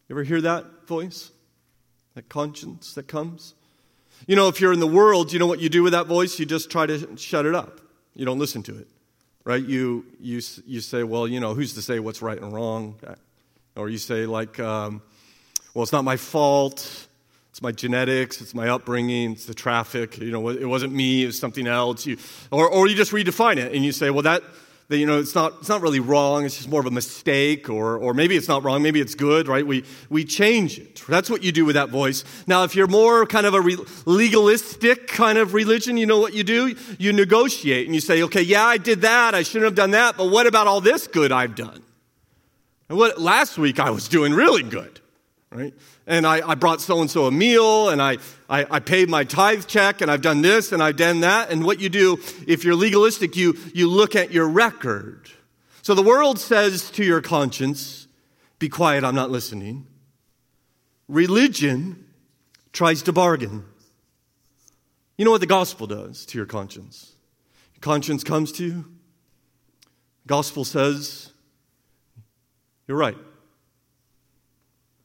ever 0.10 0.24
hear 0.24 0.42
that 0.42 0.88
voice? 0.88 1.32
That 2.15 2.30
conscience 2.30 2.94
that 2.94 3.08
comes? 3.08 3.56
You 4.27 4.36
know, 4.36 4.48
if 4.48 4.62
you're 4.62 4.74
in 4.74 4.80
the 4.80 4.88
world, 4.88 5.34
you 5.34 5.39
know 5.39 5.48
what 5.48 5.60
you 5.60 5.70
do 5.70 5.84
with 5.84 5.94
that 5.94 6.08
voice? 6.08 6.39
You 6.39 6.46
just 6.46 6.70
try 6.70 6.86
to 6.86 7.18
shut 7.18 7.46
it 7.46 7.56
up. 7.56 7.82
You 8.15 8.25
don't 8.25 8.39
listen 8.39 8.63
to 8.63 8.77
it, 8.77 8.88
right? 9.44 9.63
You, 9.63 10.06
you, 10.20 10.39
you 10.65 10.82
say, 10.82 11.03
well, 11.03 11.27
you 11.27 11.39
know, 11.39 11.53
who's 11.53 11.74
to 11.74 11.82
say 11.82 12.00
what's 12.00 12.22
right 12.22 12.39
and 12.39 12.53
wrong? 12.53 12.96
Or 13.75 13.89
you 13.89 13.98
say, 13.98 14.25
like, 14.25 14.60
um, 14.60 15.01
well, 15.74 15.84
it's 15.84 15.92
not 15.92 16.03
my 16.03 16.18
fault. 16.18 17.08
It's 17.53 17.62
my 17.62 17.72
genetics, 17.72 18.41
it's 18.41 18.55
my 18.55 18.67
upbringing, 18.67 19.33
it's 19.33 19.45
the 19.45 19.53
traffic. 19.53 20.17
You 20.17 20.31
know, 20.31 20.50
it 20.50 20.65
wasn't 20.65 20.91
me, 20.91 21.22
it 21.22 21.27
was 21.27 21.38
something 21.38 21.67
else. 21.67 22.03
You, 22.03 22.17
or, 22.50 22.67
or 22.67 22.88
you 22.88 22.95
just 22.95 23.12
redefine 23.12 23.57
it 23.57 23.75
and 23.75 23.86
you 23.86 23.91
say, 23.91 24.10
well, 24.10 24.24
that, 24.24 24.41
that, 24.88 24.98
you 24.98 25.05
know, 25.05 25.19
it's 25.19 25.36
not, 25.36 25.53
it's 25.60 25.69
not 25.69 25.83
really 25.83 26.00
wrong, 26.00 26.45
it's 26.45 26.57
just 26.57 26.67
more 26.67 26.79
of 26.79 26.88
a 26.88 26.91
mistake, 26.91 27.69
or, 27.69 27.95
or 27.95 28.15
maybe 28.15 28.36
it's 28.36 28.48
not 28.48 28.63
wrong, 28.63 28.81
maybe 28.81 29.00
it's 29.00 29.13
good, 29.13 29.48
right? 29.48 29.67
We, 29.67 29.86
we 30.10 30.25
change 30.25 30.79
it. 30.79 31.03
That's 31.07 31.29
what 31.29 31.43
you 31.43 31.51
do 31.51 31.63
with 31.63 31.75
that 31.75 31.89
voice. 31.89 32.24
Now, 32.48 32.63
if 32.63 32.75
you're 32.75 32.88
more 32.88 33.27
kind 33.27 33.45
of 33.45 33.53
a 33.53 33.62
re- 33.62 33.77
legalistic 34.07 35.05
kind 35.05 35.38
of 35.38 35.53
religion, 35.53 35.95
you 35.95 36.07
know 36.07 36.17
what 36.17 36.33
you 36.33 36.43
do? 36.43 36.75
You 36.98 37.13
negotiate 37.13 37.86
and 37.86 37.93
you 37.93 38.01
say, 38.01 38.24
okay, 38.24 38.41
yeah, 38.41 38.65
I 38.65 38.79
did 38.79 39.01
that, 39.01 39.36
I 39.36 39.43
shouldn't 39.43 39.65
have 39.65 39.75
done 39.75 39.91
that, 39.91 40.17
but 40.17 40.31
what 40.31 40.48
about 40.48 40.65
all 40.65 40.81
this 40.81 41.05
good 41.05 41.31
I've 41.31 41.53
done? 41.53 41.83
And 42.89 42.98
what, 42.98 43.22
last 43.22 43.60
week 43.60 43.79
I 43.79 43.91
was 43.91 44.07
doing 44.07 44.33
really 44.33 44.63
good, 44.63 45.00
right? 45.51 45.75
And 46.05 46.27
I, 46.27 46.48
I 46.48 46.55
brought 46.55 46.81
so 46.81 47.00
and 47.00 47.10
so 47.10 47.25
a 47.25 47.31
meal, 47.31 47.89
and 47.89 48.01
I, 48.01 48.17
I, 48.50 48.65
I, 48.69 48.79
paid 48.79 49.10
my 49.10 49.24
tithe 49.24 49.65
check, 49.67 50.01
and 50.01 50.12
I've 50.12 50.22
done 50.22 50.41
this, 50.41 50.72
and 50.72 50.83
I've 50.83 50.98
done 50.98 51.22
that. 51.22 51.50
And 51.50 51.63
what 51.63 51.79
you 51.79 51.89
do, 51.89 52.19
if 52.45 52.63
you're 52.63 52.75
legalistic, 52.75 53.36
you, 53.36 53.57
you 53.74 53.89
look 53.89 54.15
at 54.15 54.31
your 54.31 54.48
record. 54.48 55.29
So 55.81 55.93
the 55.95 56.01
world 56.01 56.39
says 56.39 56.89
to 56.91 57.03
your 57.03 57.22
conscience, 57.22 58.07
Be 58.60 58.69
quiet, 58.69 59.03
I'm 59.03 59.15
not 59.15 59.31
listening. 59.31 59.88
Religion 61.07 62.05
tries 62.74 63.01
to 63.03 63.13
bargain. 63.13 63.65
You 65.17 65.25
know 65.25 65.31
what 65.31 65.41
the 65.41 65.48
gospel 65.48 65.88
does 65.88 66.25
to 66.27 66.38
your 66.38 66.48
conscience? 66.48 67.13
Your 67.75 67.81
conscience 67.81 68.24
comes 68.24 68.51
to 68.53 68.65
you. 68.65 68.86
Gospel 70.27 70.65
says, 70.65 71.31
You're 72.88 72.98
right. 72.98 73.17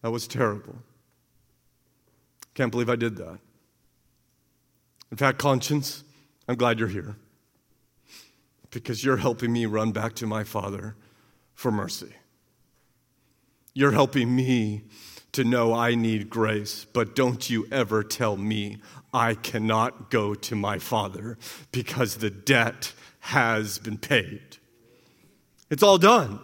That 0.02 0.10
was 0.10 0.26
terrible. 0.26 0.76
Can't 2.58 2.72
believe 2.72 2.90
I 2.90 2.96
did 2.96 3.14
that. 3.18 3.38
In 5.12 5.16
fact, 5.16 5.38
conscience, 5.38 6.02
I'm 6.48 6.56
glad 6.56 6.80
you're 6.80 6.88
here 6.88 7.14
because 8.72 9.04
you're 9.04 9.18
helping 9.18 9.52
me 9.52 9.64
run 9.64 9.92
back 9.92 10.14
to 10.16 10.26
my 10.26 10.42
Father 10.42 10.96
for 11.54 11.70
mercy. 11.70 12.12
You're 13.74 13.92
helping 13.92 14.34
me 14.34 14.82
to 15.30 15.44
know 15.44 15.72
I 15.72 15.94
need 15.94 16.30
grace, 16.30 16.84
but 16.84 17.14
don't 17.14 17.48
you 17.48 17.68
ever 17.70 18.02
tell 18.02 18.36
me 18.36 18.78
I 19.14 19.34
cannot 19.34 20.10
go 20.10 20.34
to 20.34 20.56
my 20.56 20.80
Father 20.80 21.38
because 21.70 22.16
the 22.16 22.30
debt 22.30 22.92
has 23.20 23.78
been 23.78 23.98
paid. 23.98 24.56
It's 25.70 25.84
all 25.84 25.98
done. 25.98 26.40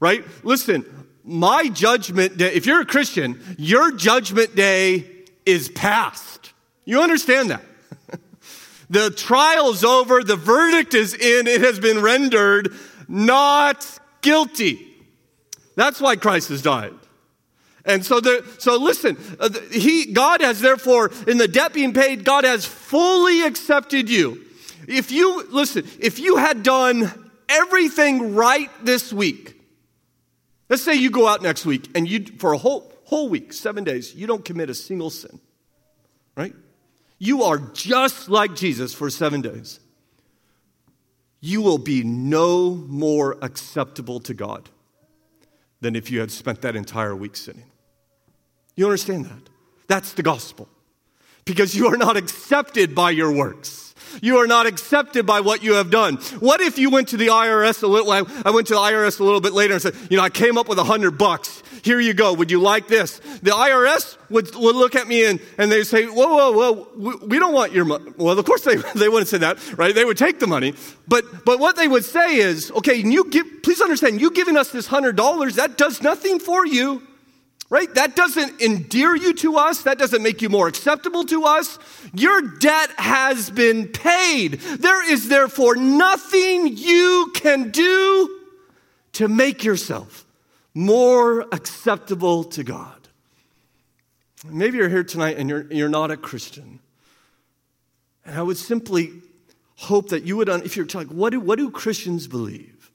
Right? 0.00 0.24
Listen, 0.42 0.84
my 1.28 1.68
judgment 1.68 2.38
day, 2.38 2.52
if 2.54 2.66
you're 2.66 2.80
a 2.80 2.86
Christian, 2.86 3.40
your 3.58 3.92
judgment 3.92 4.56
day 4.56 5.06
is 5.44 5.68
past. 5.68 6.52
You 6.84 7.02
understand 7.02 7.50
that? 7.50 7.62
the 8.90 9.10
trial's 9.10 9.84
over, 9.84 10.24
the 10.24 10.36
verdict 10.36 10.94
is 10.94 11.14
in, 11.14 11.46
it 11.46 11.60
has 11.60 11.78
been 11.78 12.00
rendered 12.00 12.74
not 13.06 13.86
guilty. 14.22 14.86
That's 15.76 16.00
why 16.00 16.16
Christ 16.16 16.48
has 16.48 16.62
died. 16.62 16.94
And 17.84 18.04
so, 18.04 18.20
there, 18.20 18.40
so 18.58 18.76
listen, 18.76 19.16
uh, 19.38 19.50
he, 19.70 20.12
God 20.12 20.40
has 20.40 20.60
therefore, 20.60 21.10
in 21.26 21.38
the 21.38 21.48
debt 21.48 21.72
being 21.72 21.94
paid, 21.94 22.24
God 22.24 22.44
has 22.44 22.66
fully 22.66 23.42
accepted 23.42 24.10
you. 24.10 24.44
If 24.86 25.10
you, 25.10 25.46
listen, 25.50 25.86
if 25.98 26.18
you 26.18 26.36
had 26.36 26.62
done 26.62 27.30
everything 27.48 28.34
right 28.34 28.70
this 28.82 29.12
week, 29.12 29.57
Let's 30.68 30.82
say 30.82 30.94
you 30.94 31.10
go 31.10 31.26
out 31.26 31.42
next 31.42 31.64
week 31.64 31.88
and 31.94 32.08
you, 32.08 32.26
for 32.38 32.52
a 32.52 32.58
whole, 32.58 32.92
whole 33.04 33.28
week, 33.28 33.52
seven 33.52 33.84
days, 33.84 34.14
you 34.14 34.26
don't 34.26 34.44
commit 34.44 34.68
a 34.68 34.74
single 34.74 35.10
sin, 35.10 35.40
right? 36.36 36.54
You 37.18 37.42
are 37.44 37.58
just 37.58 38.28
like 38.28 38.54
Jesus 38.54 38.92
for 38.92 39.10
seven 39.10 39.40
days. 39.40 39.80
You 41.40 41.62
will 41.62 41.78
be 41.78 42.02
no 42.02 42.74
more 42.74 43.38
acceptable 43.42 44.20
to 44.20 44.34
God 44.34 44.68
than 45.80 45.96
if 45.96 46.10
you 46.10 46.20
had 46.20 46.30
spent 46.30 46.62
that 46.62 46.76
entire 46.76 47.14
week 47.14 47.36
sinning. 47.36 47.70
You 48.76 48.86
understand 48.86 49.26
that? 49.26 49.48
That's 49.86 50.12
the 50.12 50.22
gospel. 50.22 50.68
Because 51.44 51.74
you 51.74 51.86
are 51.88 51.96
not 51.96 52.16
accepted 52.16 52.94
by 52.94 53.10
your 53.10 53.32
works. 53.32 53.87
You 54.22 54.38
are 54.38 54.46
not 54.46 54.66
accepted 54.66 55.26
by 55.26 55.40
what 55.40 55.62
you 55.62 55.74
have 55.74 55.90
done. 55.90 56.16
What 56.40 56.60
if 56.60 56.78
you 56.78 56.90
went 56.90 57.08
to 57.08 57.16
the 57.16 57.28
IRS 57.28 57.82
a 57.82 57.86
little, 57.86 58.10
I 58.10 58.50
went 58.50 58.66
to 58.68 58.74
the 58.74 58.80
IRS 58.80 59.20
a 59.20 59.24
little 59.24 59.40
bit 59.40 59.52
later 59.52 59.74
and 59.74 59.82
said, 59.82 59.94
you 60.10 60.16
know, 60.16 60.22
I 60.22 60.30
came 60.30 60.58
up 60.58 60.68
with 60.68 60.78
a 60.78 60.84
hundred 60.84 61.12
bucks. 61.12 61.62
Here 61.82 62.00
you 62.00 62.14
go. 62.14 62.34
Would 62.34 62.50
you 62.50 62.60
like 62.60 62.88
this? 62.88 63.18
The 63.42 63.52
IRS 63.52 64.16
would, 64.30 64.54
would 64.56 64.76
look 64.76 64.94
at 64.94 65.06
me 65.06 65.24
and, 65.24 65.40
and 65.56 65.70
they 65.70 65.84
say, 65.84 66.06
whoa, 66.06 66.52
whoa, 66.52 66.52
whoa, 66.52 66.88
we, 66.96 67.26
we 67.26 67.38
don't 67.38 67.54
want 67.54 67.72
your 67.72 67.84
money. 67.84 68.12
Well, 68.16 68.38
of 68.38 68.44
course 68.44 68.62
they, 68.62 68.76
they 68.94 69.08
wouldn't 69.08 69.28
say 69.28 69.38
that, 69.38 69.78
right? 69.78 69.94
They 69.94 70.04
would 70.04 70.18
take 70.18 70.40
the 70.40 70.46
money. 70.46 70.74
But, 71.06 71.44
but 71.44 71.58
what 71.58 71.76
they 71.76 71.88
would 71.88 72.04
say 72.04 72.36
is, 72.36 72.70
okay, 72.72 72.96
you 72.96 73.30
give, 73.30 73.46
please 73.62 73.80
understand, 73.80 74.20
you 74.20 74.30
giving 74.30 74.56
us 74.56 74.70
this 74.70 74.86
hundred 74.86 75.16
dollars, 75.16 75.56
that 75.56 75.78
does 75.78 76.02
nothing 76.02 76.38
for 76.38 76.66
you 76.66 77.02
right? 77.70 77.92
That 77.94 78.16
doesn't 78.16 78.60
endear 78.60 79.14
you 79.14 79.34
to 79.34 79.56
us. 79.56 79.82
That 79.82 79.98
doesn't 79.98 80.22
make 80.22 80.40
you 80.40 80.48
more 80.48 80.68
acceptable 80.68 81.24
to 81.24 81.44
us. 81.44 81.78
Your 82.14 82.40
debt 82.40 82.90
has 82.98 83.50
been 83.50 83.88
paid. 83.88 84.54
There 84.54 85.10
is 85.10 85.28
therefore 85.28 85.76
nothing 85.76 86.76
you 86.76 87.32
can 87.34 87.70
do 87.70 88.40
to 89.12 89.28
make 89.28 89.64
yourself 89.64 90.24
more 90.74 91.42
acceptable 91.52 92.44
to 92.44 92.64
God. 92.64 92.94
Maybe 94.46 94.78
you're 94.78 94.88
here 94.88 95.04
tonight 95.04 95.36
and 95.36 95.50
you're, 95.50 95.66
you're 95.72 95.88
not 95.88 96.10
a 96.10 96.16
Christian. 96.16 96.78
And 98.24 98.38
I 98.38 98.42
would 98.42 98.56
simply 98.56 99.12
hope 99.76 100.10
that 100.10 100.22
you 100.22 100.36
would, 100.36 100.48
if 100.48 100.76
you're 100.76 100.86
like, 100.94 101.08
what 101.08 101.30
do, 101.30 101.40
what 101.40 101.58
do 101.58 101.70
Christians 101.70 102.28
believe? 102.28 102.90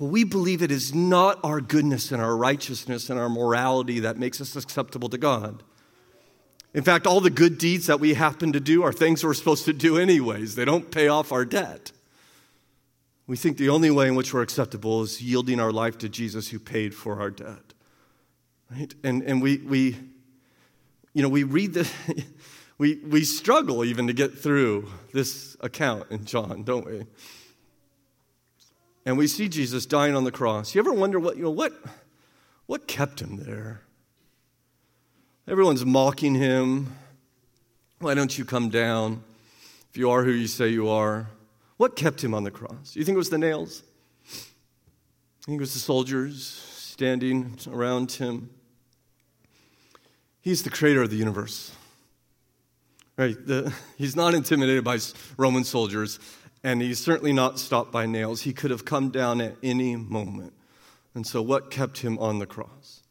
Well, 0.00 0.08
we 0.08 0.24
believe 0.24 0.62
it 0.62 0.70
is 0.70 0.94
not 0.94 1.38
our 1.44 1.60
goodness 1.60 2.10
and 2.10 2.22
our 2.22 2.34
righteousness 2.34 3.10
and 3.10 3.20
our 3.20 3.28
morality 3.28 4.00
that 4.00 4.16
makes 4.16 4.40
us 4.40 4.56
acceptable 4.56 5.10
to 5.10 5.18
God. 5.18 5.62
In 6.72 6.82
fact, 6.82 7.06
all 7.06 7.20
the 7.20 7.28
good 7.28 7.58
deeds 7.58 7.86
that 7.88 8.00
we 8.00 8.14
happen 8.14 8.54
to 8.54 8.60
do 8.60 8.82
are 8.82 8.94
things 8.94 9.22
we're 9.22 9.34
supposed 9.34 9.66
to 9.66 9.74
do 9.74 9.98
anyways. 9.98 10.54
They 10.54 10.64
don't 10.64 10.90
pay 10.90 11.08
off 11.08 11.32
our 11.32 11.44
debt. 11.44 11.92
We 13.26 13.36
think 13.36 13.58
the 13.58 13.68
only 13.68 13.90
way 13.90 14.08
in 14.08 14.14
which 14.14 14.32
we're 14.32 14.40
acceptable 14.40 15.02
is 15.02 15.20
yielding 15.20 15.60
our 15.60 15.70
life 15.70 15.98
to 15.98 16.08
Jesus 16.08 16.48
who 16.48 16.58
paid 16.58 16.94
for 16.94 17.20
our 17.20 17.30
debt. 17.30 17.74
Right? 18.70 18.94
And, 19.04 19.22
and 19.24 19.42
we, 19.42 19.58
we, 19.58 19.98
you 21.12 21.22
know, 21.22 21.28
we 21.28 21.42
read 21.42 21.74
the, 21.74 21.90
we, 22.78 22.96
we 23.06 23.22
struggle 23.24 23.84
even 23.84 24.06
to 24.06 24.14
get 24.14 24.38
through 24.38 24.88
this 25.12 25.58
account 25.60 26.06
in 26.10 26.24
John, 26.24 26.62
don't 26.62 26.86
we? 26.86 27.04
And 29.04 29.16
we 29.16 29.26
see 29.26 29.48
Jesus 29.48 29.86
dying 29.86 30.14
on 30.14 30.24
the 30.24 30.32
cross. 30.32 30.74
You 30.74 30.80
ever 30.80 30.92
wonder 30.92 31.18
what, 31.18 31.36
you 31.36 31.44
know, 31.44 31.50
what, 31.50 31.72
what 32.66 32.86
kept 32.86 33.20
him 33.20 33.36
there? 33.36 33.82
Everyone's 35.48 35.84
mocking 35.84 36.34
him. 36.34 36.94
Why 37.98 38.14
don't 38.14 38.36
you 38.36 38.44
come 38.44 38.68
down? 38.68 39.22
if 39.90 39.96
you 39.96 40.10
are 40.10 40.22
who 40.22 40.30
you 40.30 40.46
say 40.46 40.68
you 40.68 40.88
are, 40.88 41.28
what 41.76 41.96
kept 41.96 42.22
him 42.22 42.32
on 42.32 42.44
the 42.44 42.50
cross? 42.50 42.94
You 42.94 43.04
think 43.04 43.16
it 43.16 43.18
was 43.18 43.30
the 43.30 43.38
nails? 43.38 43.82
You 44.24 45.46
think 45.46 45.56
it 45.56 45.60
was 45.60 45.74
the 45.74 45.80
soldiers 45.80 46.46
standing 46.46 47.58
around 47.68 48.12
him? 48.12 48.50
He's 50.40 50.62
the 50.62 50.70
creator 50.70 51.02
of 51.02 51.10
the 51.10 51.16
universe. 51.16 51.74
Right? 53.16 53.34
The, 53.44 53.74
he's 53.98 54.14
not 54.14 54.34
intimidated 54.34 54.84
by 54.84 54.98
Roman 55.36 55.64
soldiers, 55.64 56.20
and 56.62 56.82
he's 56.82 56.98
certainly 56.98 57.32
not 57.32 57.58
stopped 57.58 57.90
by 57.90 58.06
nails. 58.06 58.42
He 58.42 58.52
could 58.52 58.70
have 58.70 58.84
come 58.84 59.10
down 59.10 59.40
at 59.40 59.56
any 59.62 59.96
moment. 59.96 60.52
And 61.14 61.26
so, 61.26 61.42
what 61.42 61.70
kept 61.70 61.98
him 61.98 62.18
on 62.18 62.38
the 62.38 62.46
cross? 62.46 63.02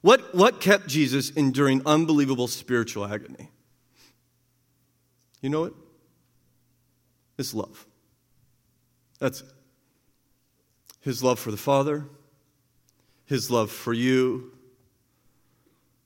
What, 0.00 0.34
what 0.34 0.60
kept 0.60 0.86
Jesus 0.86 1.30
enduring 1.30 1.82
unbelievable 1.86 2.46
spiritual 2.46 3.06
agony? 3.06 3.50
You 5.40 5.50
know 5.50 5.64
it? 5.64 5.74
It's 7.38 7.54
love. 7.54 7.86
That's 9.18 9.40
it. 9.40 9.48
His 11.00 11.22
love 11.22 11.38
for 11.38 11.50
the 11.50 11.58
Father, 11.58 12.06
His 13.26 13.50
love 13.50 13.70
for 13.70 13.92
you, 13.92 14.53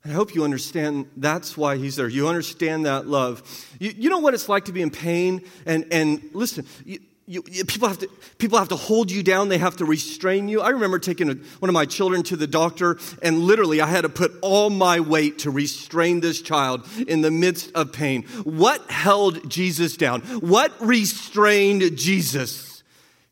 I 0.04 0.10
hope 0.10 0.34
you 0.34 0.44
understand 0.44 1.10
that's 1.16 1.56
why 1.56 1.76
he's 1.76 1.96
there. 1.96 2.08
You 2.08 2.28
understand 2.28 2.86
that 2.86 3.06
love. 3.06 3.42
You, 3.78 3.92
you 3.96 4.10
know 4.10 4.18
what 4.20 4.32
it's 4.34 4.48
like 4.48 4.66
to 4.66 4.72
be 4.72 4.80
in 4.80 4.90
pain? 4.90 5.42
And, 5.66 5.86
and 5.90 6.30
listen, 6.32 6.66
you, 6.84 7.00
you, 7.28 7.42
people, 7.66 7.88
have 7.88 7.98
to, 7.98 8.08
people 8.38 8.58
have 8.58 8.68
to 8.68 8.76
hold 8.76 9.10
you 9.10 9.22
down, 9.22 9.50
they 9.50 9.58
have 9.58 9.76
to 9.76 9.84
restrain 9.84 10.48
you. 10.48 10.62
I 10.62 10.70
remember 10.70 10.98
taking 10.98 11.28
a, 11.28 11.34
one 11.58 11.68
of 11.68 11.74
my 11.74 11.84
children 11.84 12.22
to 12.24 12.36
the 12.36 12.46
doctor, 12.46 12.98
and 13.22 13.40
literally 13.40 13.82
I 13.82 13.86
had 13.86 14.02
to 14.02 14.08
put 14.08 14.32
all 14.40 14.70
my 14.70 15.00
weight 15.00 15.40
to 15.40 15.50
restrain 15.50 16.20
this 16.20 16.40
child 16.40 16.86
in 17.06 17.20
the 17.20 17.30
midst 17.30 17.70
of 17.74 17.92
pain. 17.92 18.22
What 18.44 18.90
held 18.90 19.50
Jesus 19.50 19.98
down? 19.98 20.22
What 20.40 20.72
restrained 20.80 21.98
Jesus? 21.98 22.82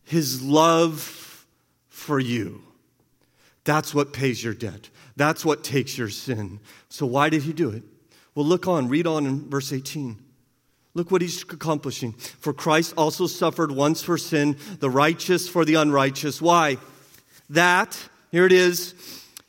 His 0.05 0.43
love 0.43 1.47
for 1.89 2.21
you. 2.21 2.63
That's 3.65 3.95
what 3.95 4.13
pays 4.13 4.45
your 4.45 4.55
debt. 4.55 4.91
That's 5.17 5.45
what 5.45 5.65
takes 5.65 5.97
your 5.97 6.11
sin. 6.11 6.61
So, 6.89 7.07
why 7.07 7.31
did 7.31 7.43
he 7.43 7.53
do 7.53 7.71
it? 7.71 7.83
Well, 8.35 8.47
look 8.47 8.69
on, 8.69 8.89
read 8.89 9.07
on 9.07 9.27
in 9.27 9.49
verse 9.49 9.73
18. 9.73 10.19
Look 10.95 11.11
what 11.11 11.23
he's 11.23 11.43
accomplishing. 11.43 12.13
For 12.13 12.53
Christ 12.53 12.95
also 12.97 13.27
suffered 13.27 13.71
once 13.71 14.03
for 14.03 14.19
sin, 14.19 14.57
the 14.81 14.91
righteous 14.91 15.49
for 15.49 15.65
the 15.65 15.75
unrighteous. 15.75 16.41
Why? 16.41 16.77
That, 17.51 17.99
here 18.31 18.47
it 18.47 18.53
is, 18.53 18.95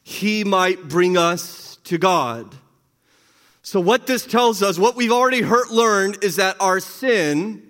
he 0.04 0.44
might 0.44 0.88
bring 0.88 1.18
us 1.18 1.78
to 1.86 1.98
God. 1.98 2.56
So, 3.62 3.82
what 3.82 4.08
this 4.08 4.26
tells 4.26 4.64
us, 4.64 4.80
what 4.80 4.96
we've 4.96 5.12
already 5.12 5.42
heard, 5.42 5.70
learned, 5.70 6.24
is 6.24 6.38
that 6.38 6.56
our 6.62 6.80
sin 6.80 7.67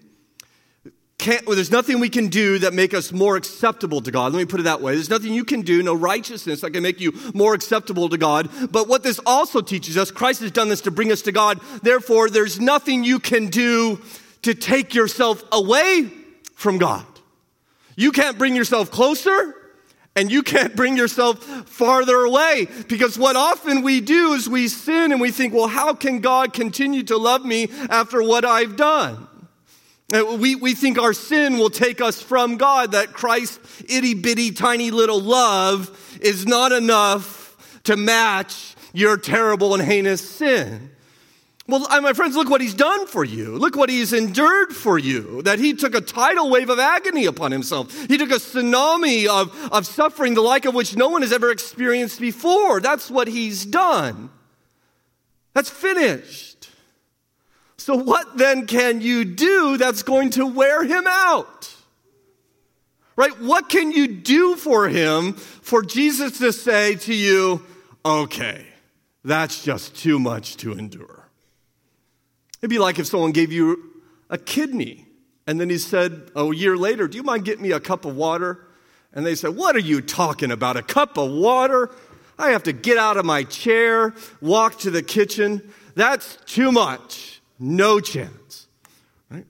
well, 1.26 1.56
there's 1.56 1.72
nothing 1.72 2.00
we 2.00 2.10
can 2.10 2.28
do 2.28 2.60
that 2.60 2.74
make 2.74 2.94
us 2.94 3.12
more 3.12 3.36
acceptable 3.36 4.02
to 4.02 4.12
God. 4.12 4.34
Let 4.34 4.40
me 4.40 4.46
put 4.46 4.60
it 4.60 4.64
that 4.64 4.82
way. 4.82 4.94
There's 4.94 5.10
nothing 5.10 5.34
you 5.34 5.44
can 5.44 5.62
do, 5.62 5.82
no 5.82 5.96
righteousness 5.96 6.62
that 6.62 6.72
can 6.72 6.84
make 6.84 7.00
you 7.00 7.14
more 7.34 7.54
acceptable 7.54 8.08
to 8.10 8.18
God. 8.18 8.50
But 8.72 8.88
what 8.88 9.04
this 9.04 9.20
also 9.26 9.62
teaches 9.62 9.98
us, 9.98 10.12
Christ 10.12 10.42
has 10.42 10.52
done 10.52 10.70
this 10.70 10.82
to 10.82 10.92
bring 10.92 11.12
us 11.12 11.24
to 11.24 11.32
God. 11.32 11.60
Therefore, 11.82 12.30
there's 12.30 12.60
nothing 12.60 13.04
you 13.04 13.20
can 13.20 13.48
do 13.48 14.00
to 14.44 14.54
take 14.54 14.94
yourself 14.94 15.44
away 15.52 16.10
from 16.54 16.78
God. 16.78 17.06
You 17.96 18.12
can't 18.12 18.38
bring 18.38 18.56
yourself 18.56 18.92
closer 18.92 19.56
and 20.16 20.32
you 20.32 20.44
can't 20.44 20.76
bring 20.76 20.96
yourself 20.98 21.44
farther 21.68 22.16
away 22.18 22.68
because 22.88 23.18
what 23.18 23.36
often 23.36 23.82
we 23.82 24.02
do 24.02 24.34
is 24.34 24.48
we 24.48 24.68
sin 24.68 25.12
and 25.12 25.20
we 25.20 25.32
think, 25.32 25.54
well, 25.54 25.68
how 25.68 25.94
can 25.94 26.20
God 26.20 26.54
continue 26.54 27.04
to 27.04 27.18
love 27.18 27.44
me 27.44 27.70
after 27.90 28.22
what 28.22 28.46
I've 28.46 28.76
done? 28.76 29.28
Uh, 30.14 30.38
we, 30.40 30.56
we 30.56 30.74
think 30.74 30.98
our 30.98 31.14
sin 31.14 31.58
will 31.58 31.70
take 31.70 32.00
us 32.00 32.22
from 32.22 32.56
God, 32.56 32.94
that 32.94 33.12
Christ's 33.12 33.84
itty 33.90 34.14
bitty 34.14 34.52
tiny 34.52 34.90
little 34.90 35.20
love 35.20 36.20
is 36.22 36.46
not 36.46 36.72
enough 36.72 37.82
to 37.84 37.98
match 37.98 38.76
your 38.94 39.18
terrible 39.18 39.74
and 39.74 39.84
heinous 39.84 40.28
sin. 40.28 40.92
Well, 41.70 41.86
my 42.02 42.14
friends, 42.14 42.38
look 42.38 42.50
what 42.50 42.62
he's 42.62 42.74
done 42.74 43.08
for 43.08 43.26
you. 43.26 43.58
Look 43.58 43.76
what 43.76 43.90
he's 43.90 44.14
endured 44.14 44.74
for 44.74 44.98
you. 44.98 45.42
That 45.42 45.60
he 45.60 45.74
took 45.74 45.94
a 45.94 46.00
tidal 46.00 46.50
wave 46.50 46.70
of 46.70 46.80
agony 46.80 47.26
upon 47.26 47.52
himself. 47.52 47.94
He 48.08 48.18
took 48.18 48.32
a 48.32 48.36
tsunami 48.36 49.28
of, 49.28 49.54
of 49.74 49.86
suffering, 49.86 50.34
the 50.34 50.42
like 50.42 50.64
of 50.64 50.74
which 50.74 50.96
no 50.96 51.10
one 51.10 51.24
has 51.24 51.34
ever 51.34 51.52
experienced 51.52 52.22
before. 52.22 52.80
That's 52.80 53.12
what 53.12 53.28
he's 53.28 53.66
done. 53.66 54.30
That's 55.54 55.70
finished. 55.70 56.57
So, 57.88 57.96
what 57.96 58.38
then 58.38 58.68
can 58.68 59.00
you 59.00 59.24
do 59.24 59.78
that's 59.78 60.04
going 60.04 60.32
to 60.32 60.46
wear 60.46 60.84
him 60.84 61.06
out? 61.08 61.74
Right? 63.16 63.32
What 63.40 63.70
can 63.70 63.94
you 63.94 64.10
do 64.10 64.58
for 64.58 64.90
him 64.90 65.32
for 65.32 65.84
Jesus 65.84 66.40
to 66.40 66.52
say 66.52 66.96
to 66.96 67.14
you, 67.14 67.66
okay, 68.04 68.66
that's 69.24 69.64
just 69.64 69.96
too 69.96 70.20
much 70.20 70.58
to 70.58 70.74
endure? 70.74 71.30
It'd 72.60 72.70
be 72.70 72.78
like 72.78 73.00
if 73.00 73.08
someone 73.08 73.32
gave 73.32 73.54
you 73.54 74.02
a 74.30 74.38
kidney 74.38 75.06
and 75.48 75.58
then 75.58 75.70
he 75.70 75.78
said 75.78 76.30
a 76.36 76.54
year 76.54 76.76
later, 76.76 77.08
Do 77.08 77.16
you 77.16 77.24
mind 77.24 77.46
getting 77.46 77.64
me 77.64 77.72
a 77.72 77.80
cup 77.80 78.04
of 78.04 78.18
water? 78.18 78.68
And 79.14 79.26
they 79.26 79.36
said, 79.36 79.56
What 79.56 79.78
are 79.78 79.80
you 79.80 80.02
talking 80.02 80.52
about? 80.52 80.76
A 80.76 80.84
cup 80.84 81.18
of 81.18 81.32
water? 81.32 81.92
I 82.38 82.50
have 82.50 82.64
to 82.64 82.74
get 82.74 82.98
out 82.98 83.16
of 83.16 83.24
my 83.24 83.44
chair, 83.44 84.14
walk 84.42 84.80
to 84.80 84.92
the 84.92 85.02
kitchen. 85.02 85.74
That's 85.96 86.38
too 86.46 86.74
much. 86.74 87.37
No 87.60 88.00
chance. 88.00 88.68
Right? 89.30 89.46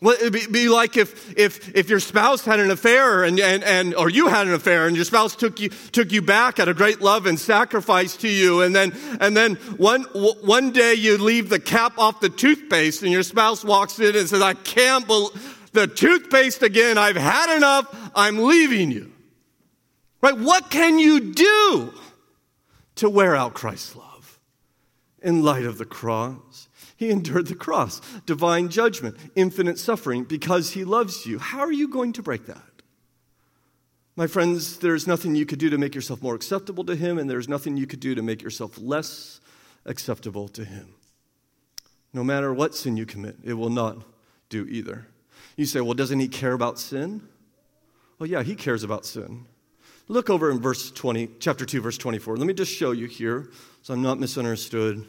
Well, 0.00 0.16
it'd 0.20 0.52
be, 0.52 0.68
like 0.68 0.96
if, 0.96 1.36
if, 1.38 1.74
if 1.74 1.88
your 1.88 2.00
spouse 2.00 2.44
had 2.44 2.60
an 2.60 2.70
affair 2.70 3.24
and, 3.24 3.40
and, 3.40 3.64
and, 3.64 3.94
or 3.94 4.10
you 4.10 4.28
had 4.28 4.46
an 4.46 4.54
affair 4.54 4.86
and 4.86 4.96
your 4.96 5.04
spouse 5.04 5.34
took 5.34 5.60
you, 5.60 5.68
took 5.68 6.12
you 6.12 6.22
back 6.22 6.60
out 6.60 6.68
of 6.68 6.76
great 6.76 7.00
love 7.00 7.26
and 7.26 7.38
sacrifice 7.38 8.16
to 8.18 8.28
you. 8.28 8.62
And 8.62 8.74
then, 8.74 8.92
and 9.20 9.36
then 9.36 9.54
one, 9.76 10.02
one 10.02 10.72
day 10.72 10.94
you 10.94 11.18
leave 11.18 11.48
the 11.48 11.60
cap 11.60 11.98
off 11.98 12.20
the 12.20 12.28
toothpaste 12.28 13.02
and 13.02 13.12
your 13.12 13.22
spouse 13.22 13.64
walks 13.64 13.98
in 13.98 14.14
and 14.16 14.28
says, 14.28 14.42
I 14.42 14.54
can't 14.54 15.06
believe 15.06 15.58
the 15.72 15.86
toothpaste 15.86 16.62
again. 16.62 16.98
I've 16.98 17.16
had 17.16 17.56
enough. 17.56 18.10
I'm 18.14 18.38
leaving 18.38 18.90
you. 18.90 19.10
Right? 20.20 20.36
What 20.36 20.70
can 20.70 20.98
you 20.98 21.32
do 21.32 21.94
to 22.96 23.08
wear 23.08 23.34
out 23.34 23.54
Christ's 23.54 23.96
love 23.96 24.38
in 25.20 25.42
light 25.42 25.64
of 25.64 25.78
the 25.78 25.84
cross? 25.84 26.68
He 27.02 27.10
endured 27.10 27.48
the 27.48 27.56
cross, 27.56 28.00
divine 28.26 28.68
judgment, 28.68 29.16
infinite 29.34 29.76
suffering 29.76 30.22
because 30.22 30.70
he 30.70 30.84
loves 30.84 31.26
you. 31.26 31.40
How 31.40 31.58
are 31.58 31.72
you 31.72 31.88
going 31.88 32.12
to 32.12 32.22
break 32.22 32.46
that? 32.46 32.62
My 34.14 34.28
friends, 34.28 34.78
there's 34.78 35.04
nothing 35.04 35.34
you 35.34 35.44
could 35.44 35.58
do 35.58 35.68
to 35.68 35.78
make 35.78 35.96
yourself 35.96 36.22
more 36.22 36.36
acceptable 36.36 36.84
to 36.84 36.94
him, 36.94 37.18
and 37.18 37.28
there's 37.28 37.48
nothing 37.48 37.76
you 37.76 37.88
could 37.88 37.98
do 37.98 38.14
to 38.14 38.22
make 38.22 38.40
yourself 38.40 38.78
less 38.78 39.40
acceptable 39.84 40.46
to 40.50 40.64
him. 40.64 40.94
No 42.12 42.22
matter 42.22 42.54
what 42.54 42.72
sin 42.72 42.96
you 42.96 43.04
commit, 43.04 43.34
it 43.42 43.54
will 43.54 43.68
not 43.68 44.04
do 44.48 44.64
either. 44.66 45.08
You 45.56 45.66
say, 45.66 45.80
well, 45.80 45.94
doesn't 45.94 46.20
he 46.20 46.28
care 46.28 46.52
about 46.52 46.78
sin? 46.78 47.26
Well, 48.20 48.28
yeah, 48.28 48.44
he 48.44 48.54
cares 48.54 48.84
about 48.84 49.06
sin. 49.06 49.46
Look 50.06 50.30
over 50.30 50.52
in 50.52 50.60
verse 50.60 50.92
20, 50.92 51.30
chapter 51.40 51.66
2, 51.66 51.80
verse 51.80 51.98
24. 51.98 52.36
Let 52.36 52.46
me 52.46 52.54
just 52.54 52.72
show 52.72 52.92
you 52.92 53.06
here 53.08 53.50
so 53.82 53.92
I'm 53.92 54.02
not 54.02 54.20
misunderstood 54.20 55.04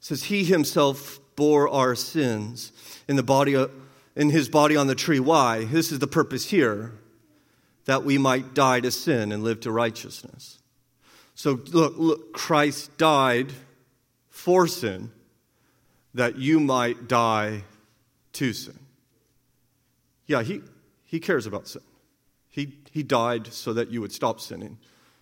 says 0.00 0.24
he 0.24 0.44
himself 0.44 1.20
bore 1.36 1.68
our 1.68 1.94
sins 1.94 2.72
in 3.06 3.16
the 3.16 3.22
body 3.22 3.56
in 4.16 4.30
his 4.30 4.48
body 4.48 4.76
on 4.76 4.88
the 4.88 4.94
tree. 4.94 5.20
Why? 5.20 5.64
This 5.64 5.92
is 5.92 6.00
the 6.00 6.08
purpose 6.08 6.50
here 6.50 6.92
that 7.84 8.04
we 8.04 8.18
might 8.18 8.52
die 8.52 8.80
to 8.80 8.90
sin 8.90 9.32
and 9.32 9.44
live 9.44 9.60
to 9.60 9.72
righteousness. 9.72 10.58
So 11.34 11.60
look, 11.70 11.94
look 11.96 12.32
christ 12.32 12.98
died 12.98 13.52
for 14.28 14.66
sin 14.66 15.10
that 16.14 16.36
you 16.36 16.58
might 16.58 17.08
die 17.08 17.62
to 18.34 18.52
sin. 18.52 18.78
Yeah 20.26 20.42
he, 20.42 20.62
he 21.04 21.20
cares 21.20 21.46
about 21.46 21.68
sin. 21.68 21.82
He, 22.50 22.74
he 22.90 23.04
died 23.04 23.52
so 23.52 23.72
that 23.72 23.88
you 23.88 24.00
would 24.00 24.12
stop 24.12 24.40
sinning 24.40 24.78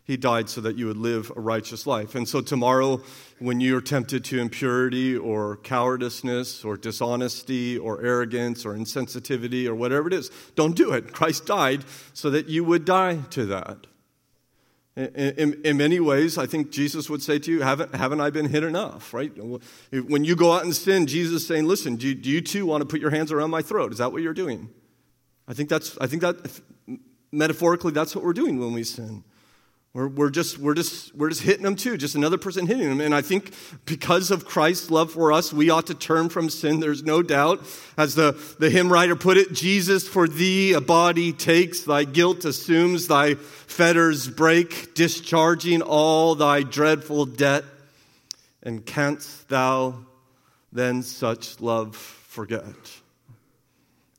he 0.06 0.16
died 0.16 0.48
so 0.48 0.60
that 0.60 0.78
you 0.78 0.86
would 0.86 0.96
live 0.96 1.32
a 1.34 1.40
righteous 1.40 1.84
life. 1.84 2.14
And 2.14 2.28
so, 2.28 2.40
tomorrow, 2.40 3.02
when 3.40 3.60
you're 3.60 3.80
tempted 3.80 4.24
to 4.26 4.38
impurity 4.38 5.16
or 5.16 5.56
cowardice 5.56 6.64
or 6.64 6.76
dishonesty 6.76 7.76
or 7.76 8.00
arrogance 8.04 8.64
or 8.64 8.74
insensitivity 8.74 9.66
or 9.66 9.74
whatever 9.74 10.06
it 10.06 10.14
is, 10.14 10.30
don't 10.54 10.76
do 10.76 10.92
it. 10.92 11.12
Christ 11.12 11.44
died 11.44 11.84
so 12.12 12.30
that 12.30 12.48
you 12.48 12.62
would 12.62 12.84
die 12.84 13.16
to 13.30 13.46
that. 13.46 13.88
In, 14.94 15.06
in, 15.06 15.60
in, 15.64 15.76
many 15.76 15.98
ways, 16.00 16.38
I 16.38 16.46
think 16.46 16.70
Jesus 16.70 17.10
would 17.10 17.20
say 17.20 17.38
to 17.40 17.50
you, 17.50 17.60
haven't, 17.60 17.94
haven't 17.94 18.20
I 18.20 18.30
been 18.30 18.48
hit 18.48 18.62
enough, 18.62 19.12
right? 19.12 19.30
When 19.90 20.24
you 20.24 20.36
go 20.36 20.52
out 20.52 20.64
and 20.64 20.74
sin, 20.74 21.06
Jesus 21.06 21.42
is 21.42 21.48
saying, 21.48 21.66
listen, 21.66 21.96
do 21.96 22.08
you, 22.08 22.14
do 22.14 22.30
you 22.30 22.40
too 22.40 22.64
want 22.64 22.80
to 22.80 22.86
put 22.86 23.00
your 23.00 23.10
hands 23.10 23.30
around 23.30 23.50
my 23.50 23.60
throat? 23.60 23.92
Is 23.92 23.98
that 23.98 24.12
what 24.12 24.22
you're 24.22 24.32
doing? 24.32 24.70
I 25.48 25.52
think 25.52 25.68
that's, 25.68 25.98
I 25.98 26.06
think 26.06 26.22
that 26.22 26.60
metaphorically, 27.30 27.92
that's 27.92 28.14
what 28.14 28.24
we're 28.24 28.32
doing 28.32 28.58
when 28.58 28.72
we 28.72 28.84
sin. 28.84 29.24
We're, 29.96 30.08
we're, 30.08 30.28
just, 30.28 30.58
we're, 30.58 30.74
just, 30.74 31.14
we're 31.14 31.30
just 31.30 31.40
hitting 31.40 31.62
them 31.62 31.74
too, 31.74 31.96
just 31.96 32.16
another 32.16 32.36
person 32.36 32.66
hitting 32.66 32.86
them. 32.86 33.00
And 33.00 33.14
I 33.14 33.22
think 33.22 33.54
because 33.86 34.30
of 34.30 34.44
Christ's 34.44 34.90
love 34.90 35.12
for 35.12 35.32
us, 35.32 35.54
we 35.54 35.70
ought 35.70 35.86
to 35.86 35.94
turn 35.94 36.28
from 36.28 36.50
sin. 36.50 36.80
There's 36.80 37.02
no 37.02 37.22
doubt. 37.22 37.64
As 37.96 38.14
the, 38.14 38.32
the 38.58 38.68
hymn 38.68 38.92
writer 38.92 39.16
put 39.16 39.38
it, 39.38 39.54
Jesus 39.54 40.06
for 40.06 40.28
thee 40.28 40.74
a 40.74 40.82
body 40.82 41.32
takes, 41.32 41.80
thy 41.80 42.04
guilt 42.04 42.44
assumes, 42.44 43.08
thy 43.08 43.36
fetters 43.36 44.28
break, 44.28 44.94
discharging 44.94 45.80
all 45.80 46.34
thy 46.34 46.62
dreadful 46.62 47.24
debt. 47.24 47.64
And 48.62 48.84
canst 48.84 49.48
thou 49.48 50.04
then 50.72 51.04
such 51.04 51.58
love 51.62 51.96
forget? 51.96 52.66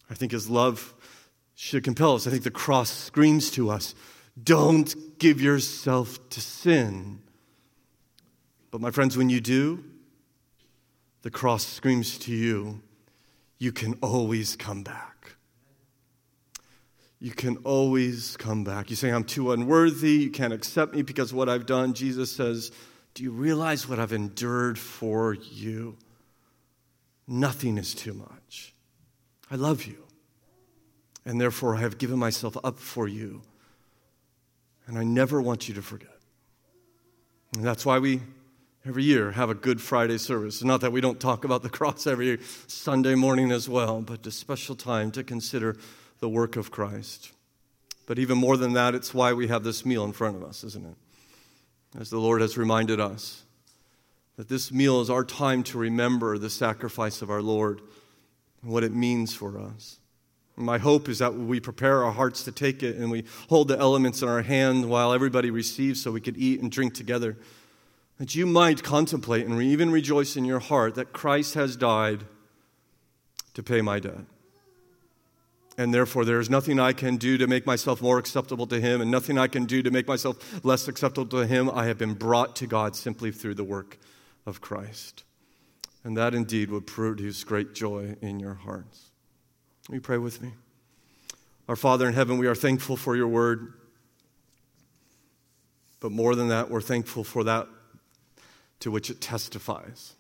I 0.09 0.15
think 0.15 0.31
his 0.31 0.49
love 0.49 0.91
should 1.53 1.83
compel 1.83 2.15
us. 2.15 2.25
I 2.25 2.31
think 2.31 2.41
the 2.41 2.49
cross 2.49 2.89
screams 2.89 3.51
to 3.51 3.69
us 3.69 3.93
don't 4.41 5.19
give 5.19 5.41
yourself 5.41 6.29
to 6.29 6.41
sin. 6.41 7.19
But, 8.71 8.81
my 8.81 8.91
friends, 8.91 9.17
when 9.17 9.29
you 9.29 9.39
do, 9.39 9.83
the 11.21 11.31
cross 11.31 11.65
screams 11.65 12.17
to 12.19 12.33
you, 12.33 12.81
you 13.57 13.71
can 13.71 13.93
always 14.01 14.55
come 14.55 14.83
back. 14.83 15.33
You 17.19 17.31
can 17.31 17.57
always 17.63 18.37
come 18.37 18.63
back. 18.63 18.89
You 18.89 18.95
say, 18.95 19.09
I'm 19.09 19.23
too 19.23 19.51
unworthy. 19.51 20.13
You 20.13 20.29
can't 20.29 20.53
accept 20.53 20.93
me 20.93 21.01
because 21.01 21.33
what 21.33 21.49
I've 21.49 21.65
done. 21.65 21.93
Jesus 21.93 22.31
says, 22.31 22.71
Do 23.15 23.23
you 23.23 23.31
realize 23.31 23.89
what 23.89 23.99
I've 23.99 24.13
endured 24.13 24.77
for 24.77 25.33
you? 25.33 25.97
Nothing 27.27 27.77
is 27.77 27.95
too 27.95 28.13
much. 28.13 28.75
I 29.49 29.55
love 29.55 29.85
you. 29.85 30.05
And 31.25 31.41
therefore, 31.41 31.75
I 31.75 31.79
have 31.79 31.97
given 31.97 32.19
myself 32.19 32.55
up 32.63 32.77
for 32.77 33.07
you. 33.07 33.41
And 34.87 34.97
I 34.97 35.03
never 35.03 35.41
want 35.41 35.67
you 35.67 35.75
to 35.75 35.81
forget. 35.81 36.09
And 37.53 37.63
that's 37.63 37.85
why 37.85 37.99
we, 37.99 38.21
every 38.85 39.03
year, 39.03 39.31
have 39.31 39.49
a 39.49 39.53
Good 39.53 39.81
Friday 39.81 40.17
service. 40.17 40.63
Not 40.63 40.81
that 40.81 40.91
we 40.91 41.01
don't 41.01 41.19
talk 41.19 41.43
about 41.43 41.61
the 41.61 41.69
cross 41.77 42.07
every 42.07 42.39
Sunday 42.67 43.15
morning 43.15 43.51
as 43.51 43.69
well, 43.69 44.01
but 44.01 44.25
a 44.25 44.31
special 44.31 44.75
time 44.75 45.11
to 45.11 45.23
consider 45.23 45.75
the 46.19 46.29
work 46.29 46.55
of 46.55 46.71
Christ. 46.71 47.31
But 48.05 48.17
even 48.17 48.37
more 48.37 48.57
than 48.57 48.73
that, 48.73 48.95
it's 48.95 49.13
why 49.13 49.33
we 49.33 49.47
have 49.47 49.63
this 49.63 49.85
meal 49.85 50.05
in 50.05 50.13
front 50.13 50.37
of 50.37 50.43
us, 50.43 50.63
isn't 50.63 50.85
it? 50.85 51.99
As 51.99 52.09
the 52.09 52.19
Lord 52.19 52.41
has 52.41 52.57
reminded 52.57 52.99
us 52.99 53.43
that 54.37 54.49
this 54.49 54.71
meal 54.71 55.01
is 55.01 55.09
our 55.09 55.25
time 55.25 55.63
to 55.63 55.77
remember 55.77 56.37
the 56.37 56.49
sacrifice 56.49 57.21
of 57.21 57.29
our 57.29 57.41
Lord 57.41 57.81
and 58.61 58.71
what 58.71 58.83
it 58.83 58.93
means 58.93 59.33
for 59.33 59.59
us. 59.59 59.99
My 60.59 60.79
hope 60.79 61.07
is 61.07 61.19
that 61.19 61.35
we 61.35 61.59
prepare 61.59 62.03
our 62.03 62.11
hearts 62.11 62.43
to 62.45 62.51
take 62.51 62.81
it 62.81 62.95
and 62.95 63.11
we 63.11 63.25
hold 63.47 63.67
the 63.67 63.77
elements 63.77 64.23
in 64.23 64.27
our 64.27 64.41
hand 64.41 64.89
while 64.89 65.13
everybody 65.13 65.51
receives 65.51 66.01
so 66.01 66.11
we 66.11 66.19
could 66.19 66.35
eat 66.35 66.61
and 66.61 66.71
drink 66.71 66.95
together. 66.95 67.37
That 68.17 68.33
you 68.33 68.47
might 68.47 68.81
contemplate 68.81 69.45
and 69.45 69.61
even 69.61 69.91
rejoice 69.91 70.35
in 70.35 70.45
your 70.45 70.59
heart 70.59 70.95
that 70.95 71.13
Christ 71.13 71.53
has 71.53 71.75
died 71.75 72.23
to 73.53 73.61
pay 73.61 73.81
my 73.81 73.99
debt. 73.99 74.25
And 75.77 75.93
therefore, 75.93 76.25
there 76.25 76.39
is 76.39 76.49
nothing 76.49 76.79
I 76.79 76.91
can 76.91 77.17
do 77.17 77.37
to 77.37 77.45
make 77.45 77.67
myself 77.67 78.01
more 78.01 78.17
acceptable 78.17 78.65
to 78.65 78.79
Him, 78.79 78.99
and 78.99 79.11
nothing 79.11 79.37
I 79.37 79.45
can 79.45 79.65
do 79.65 79.83
to 79.83 79.91
make 79.91 80.07
myself 80.07 80.65
less 80.65 80.87
acceptable 80.87 81.39
to 81.39 81.45
Him. 81.45 81.69
I 81.69 81.85
have 81.85 81.99
been 81.99 82.15
brought 82.15 82.55
to 82.55 82.65
God 82.65 82.95
simply 82.95 83.31
through 83.31 83.53
the 83.53 83.63
work 83.63 83.99
of 84.47 84.59
Christ. 84.59 85.23
And 86.03 86.17
that 86.17 86.33
indeed 86.33 86.71
would 86.71 86.87
produce 86.87 87.43
great 87.43 87.75
joy 87.75 88.15
in 88.21 88.39
your 88.39 88.55
hearts. 88.55 89.06
You 89.89 90.01
pray 90.01 90.17
with 90.17 90.41
me? 90.41 90.51
Our 91.69 91.75
Father 91.75 92.07
in 92.07 92.13
heaven, 92.13 92.37
we 92.37 92.47
are 92.47 92.55
thankful 92.55 92.97
for 92.97 93.15
your 93.15 93.27
word. 93.27 93.73
But 95.99 96.11
more 96.11 96.35
than 96.35 96.49
that, 96.49 96.69
we're 96.69 96.81
thankful 96.81 97.23
for 97.23 97.43
that 97.45 97.67
to 98.81 98.91
which 98.91 99.09
it 99.09 99.21
testifies 99.21 100.13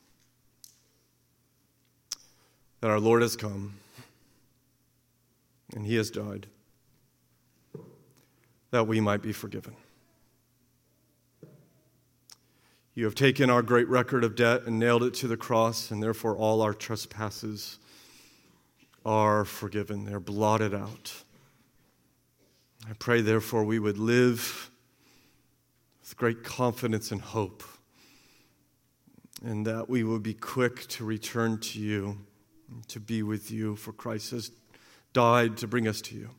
that 2.81 2.89
our 2.89 2.99
Lord 2.99 3.21
has 3.21 3.35
come 3.35 3.75
and 5.75 5.85
he 5.85 5.95
has 5.95 6.09
died 6.09 6.47
that 8.71 8.87
we 8.87 8.99
might 8.99 9.21
be 9.21 9.31
forgiven. 9.31 9.75
You 12.95 13.05
have 13.05 13.15
taken 13.15 13.49
our 13.49 13.61
great 13.61 13.87
record 13.87 14.23
of 14.23 14.35
debt 14.35 14.63
and 14.65 14.79
nailed 14.79 15.03
it 15.03 15.13
to 15.15 15.27
the 15.27 15.37
cross, 15.37 15.91
and 15.91 16.01
therefore 16.01 16.35
all 16.35 16.61
our 16.61 16.73
trespasses 16.73 17.77
are 19.07 19.45
forgiven, 19.45 20.03
they're 20.03 20.19
blotted 20.19 20.75
out. 20.75 21.23
I 22.87 22.93
pray, 22.99 23.21
therefore, 23.21 23.63
we 23.63 23.79
would 23.79 23.97
live 23.97 24.69
with 26.01 26.17
great 26.17 26.43
confidence 26.43 27.11
and 27.11 27.21
hope, 27.21 27.63
and 29.43 29.65
that 29.65 29.89
we 29.89 30.03
would 30.03 30.23
be 30.23 30.33
quick 30.33 30.87
to 30.87 31.05
return 31.05 31.57
to 31.59 31.79
you, 31.79 32.17
to 32.89 32.99
be 32.99 33.23
with 33.23 33.49
you, 33.49 33.77
for 33.77 33.93
Christ 33.93 34.31
has 34.31 34.51
died 35.13 35.55
to 35.57 35.67
bring 35.67 35.87
us 35.87 36.01
to 36.01 36.15
you. 36.15 36.29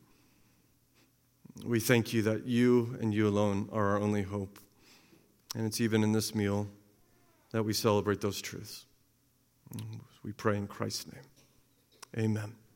We 1.64 1.80
thank 1.80 2.12
you 2.12 2.22
that 2.22 2.46
you 2.46 2.98
and 3.00 3.14
you 3.14 3.26
alone 3.26 3.68
are 3.72 3.88
our 3.88 3.98
only 3.98 4.22
hope. 4.22 4.58
And 5.56 5.66
it's 5.66 5.80
even 5.80 6.02
in 6.02 6.12
this 6.12 6.34
meal 6.34 6.68
that 7.50 7.62
we 7.62 7.72
celebrate 7.72 8.20
those 8.20 8.40
truths. 8.42 8.84
We 10.22 10.32
pray 10.32 10.58
in 10.58 10.66
Christ's 10.66 11.06
name. 11.12 11.24
Amen. 12.16 12.67